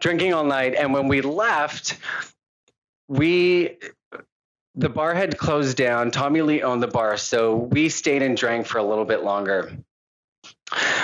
drinking 0.00 0.34
all 0.34 0.44
night. 0.44 0.74
And 0.74 0.92
when 0.92 1.06
we 1.06 1.20
left, 1.20 1.98
we 3.06 3.76
the 4.74 4.88
bar 4.88 5.14
had 5.14 5.38
closed 5.38 5.76
down. 5.76 6.10
Tommy 6.10 6.42
Lee 6.42 6.62
owned 6.62 6.82
the 6.82 6.88
bar, 6.88 7.16
so 7.16 7.54
we 7.54 7.88
stayed 7.88 8.22
and 8.22 8.36
drank 8.36 8.66
for 8.66 8.78
a 8.78 8.84
little 8.84 9.04
bit 9.04 9.22
longer. 9.22 9.72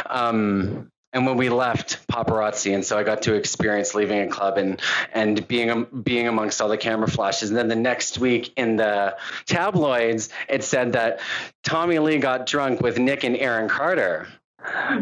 Um, 0.07 0.91
and 1.13 1.27
when 1.27 1.37
we 1.37 1.49
left 1.49 2.07
paparazzi 2.09 2.75
and 2.75 2.85
so 2.85 2.99
i 2.99 3.03
got 3.03 3.23
to 3.23 3.35
experience 3.35 3.95
leaving 3.95 4.21
a 4.21 4.29
club 4.29 4.59
and 4.59 4.81
and 5.13 5.47
being 5.49 5.87
being 6.03 6.29
amongst 6.29 6.61
all 6.61 6.69
the 6.69 6.77
camera 6.77 7.09
flashes. 7.09 7.51
And 7.51 7.59
then 7.59 7.69
the 7.69 7.77
next 7.77 8.19
week 8.19 8.53
in 8.57 8.77
the 8.77 9.17
tabloids 9.47 10.31
it 10.49 10.65
said 10.65 10.93
that 10.93 11.21
tommy 11.63 11.99
lee 11.99 12.19
got 12.19 12.47
drunk 12.47 12.81
with 12.81 12.99
nick 12.99 13.25
and 13.25 13.37
aaron 13.37 13.69
carter. 13.69 14.29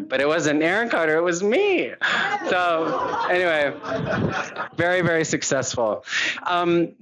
But 0.00 0.20
it 0.20 0.28
wasn't 0.28 0.62
aaron 0.62 0.88
carter 0.88 1.16
it 1.16 1.22
was 1.22 1.42
me. 1.42 1.92
So 2.48 3.26
anyway 3.30 3.74
very 4.76 5.02
very 5.02 5.24
successful. 5.24 6.04
Um, 6.44 6.94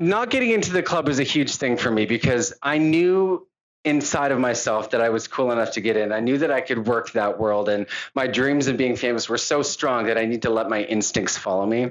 not 0.00 0.30
getting 0.30 0.50
into 0.50 0.72
the 0.72 0.82
club 0.82 1.08
was 1.08 1.18
a 1.18 1.24
huge 1.24 1.56
thing 1.56 1.76
for 1.76 1.90
me 1.90 2.06
because 2.06 2.54
i 2.62 2.78
knew 2.78 3.47
inside 3.88 4.32
of 4.32 4.38
myself 4.38 4.90
that 4.90 5.00
I 5.00 5.08
was 5.08 5.26
cool 5.26 5.50
enough 5.50 5.72
to 5.72 5.80
get 5.80 5.96
in. 5.96 6.12
I 6.12 6.20
knew 6.20 6.38
that 6.38 6.50
I 6.50 6.60
could 6.60 6.86
work 6.86 7.12
that 7.12 7.38
world, 7.38 7.68
and 7.68 7.86
my 8.14 8.26
dreams 8.26 8.68
of 8.68 8.76
being 8.76 8.96
famous 8.96 9.28
were 9.28 9.38
so 9.38 9.62
strong 9.62 10.06
that 10.06 10.18
I 10.18 10.26
need 10.26 10.42
to 10.42 10.50
let 10.50 10.68
my 10.68 10.82
instincts 10.82 11.36
follow 11.36 11.66
me 11.66 11.90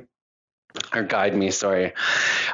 or 0.93 1.03
guide 1.03 1.35
me 1.35 1.51
sorry. 1.51 1.93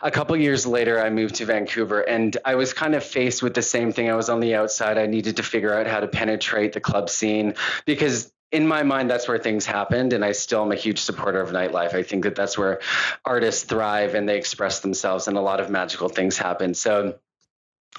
A 0.01 0.11
couple 0.11 0.35
years 0.37 0.65
later 0.65 1.01
i 1.01 1.09
moved 1.09 1.35
to 1.35 1.45
vancouver 1.45 2.01
and 2.01 2.37
i 2.45 2.55
was 2.55 2.73
kind 2.73 2.95
of 2.95 3.03
faced 3.03 3.43
with 3.43 3.53
the 3.53 3.61
same 3.61 3.91
thing. 3.91 4.09
I 4.09 4.15
was 4.15 4.29
on 4.29 4.39
the 4.39 4.55
outside. 4.55 4.97
I 4.97 5.07
needed 5.07 5.37
to 5.37 5.43
figure 5.43 5.73
out 5.73 5.87
how 5.87 5.99
to 5.99 6.07
penetrate 6.07 6.73
the 6.73 6.79
club 6.79 7.09
scene 7.09 7.55
because 7.85 8.31
in 8.51 8.67
my 8.67 8.83
mind 8.83 9.09
that's 9.09 9.27
where 9.27 9.39
things 9.39 9.65
happened 9.65 10.13
and 10.13 10.23
i 10.23 10.31
still 10.31 10.61
am 10.61 10.71
a 10.71 10.75
huge 10.75 10.99
supporter 10.99 11.41
of 11.41 11.49
nightlife. 11.49 11.93
I 11.93 12.03
think 12.03 12.23
that 12.23 12.35
that's 12.35 12.57
where 12.57 12.79
artists 13.25 13.63
thrive 13.63 14.15
and 14.15 14.29
they 14.29 14.37
express 14.37 14.79
themselves 14.79 15.27
and 15.27 15.37
a 15.37 15.41
lot 15.41 15.59
of 15.59 15.69
magical 15.69 16.09
things 16.09 16.37
happen. 16.37 16.73
So 16.73 17.15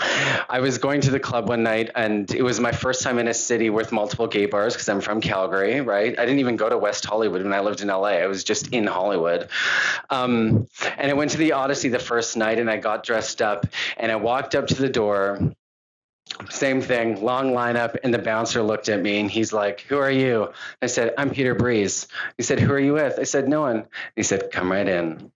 I 0.00 0.58
was 0.60 0.78
going 0.78 1.00
to 1.02 1.10
the 1.10 1.20
club 1.20 1.48
one 1.48 1.62
night 1.62 1.90
and 1.94 2.30
it 2.32 2.42
was 2.42 2.58
my 2.58 2.72
first 2.72 3.02
time 3.02 3.18
in 3.18 3.28
a 3.28 3.34
city 3.34 3.70
with 3.70 3.92
multiple 3.92 4.26
gay 4.26 4.46
bars 4.46 4.74
because 4.74 4.88
I'm 4.88 5.00
from 5.00 5.20
Calgary, 5.20 5.80
right? 5.80 6.18
I 6.18 6.24
didn't 6.24 6.40
even 6.40 6.56
go 6.56 6.68
to 6.68 6.76
West 6.76 7.04
Hollywood 7.04 7.42
when 7.42 7.52
I 7.52 7.60
lived 7.60 7.80
in 7.80 7.88
LA. 7.88 8.18
I 8.18 8.26
was 8.26 8.42
just 8.42 8.68
in 8.68 8.86
Hollywood. 8.86 9.48
Um, 10.10 10.66
and 10.98 11.10
I 11.10 11.14
went 11.14 11.30
to 11.32 11.38
the 11.38 11.52
Odyssey 11.52 11.90
the 11.90 12.00
first 12.00 12.36
night 12.36 12.58
and 12.58 12.68
I 12.68 12.76
got 12.76 13.04
dressed 13.04 13.40
up 13.40 13.66
and 13.96 14.10
I 14.10 14.16
walked 14.16 14.54
up 14.54 14.66
to 14.68 14.74
the 14.74 14.88
door. 14.88 15.54
Same 16.50 16.80
thing, 16.80 17.22
long 17.22 17.52
lineup, 17.52 17.96
and 18.02 18.12
the 18.12 18.18
bouncer 18.18 18.62
looked 18.62 18.88
at 18.88 19.00
me 19.00 19.20
and 19.20 19.30
he's 19.30 19.52
like, 19.52 19.82
Who 19.82 19.98
are 19.98 20.10
you? 20.10 20.52
I 20.82 20.86
said, 20.86 21.14
I'm 21.18 21.30
Peter 21.30 21.54
Breeze. 21.54 22.08
He 22.38 22.42
said, 22.42 22.58
Who 22.58 22.72
are 22.72 22.80
you 22.80 22.94
with? 22.94 23.18
I 23.20 23.24
said, 23.24 23.46
No 23.46 23.60
one. 23.60 23.84
He 24.16 24.22
said, 24.22 24.50
Come 24.50 24.72
right 24.72 24.88
in. 24.88 25.30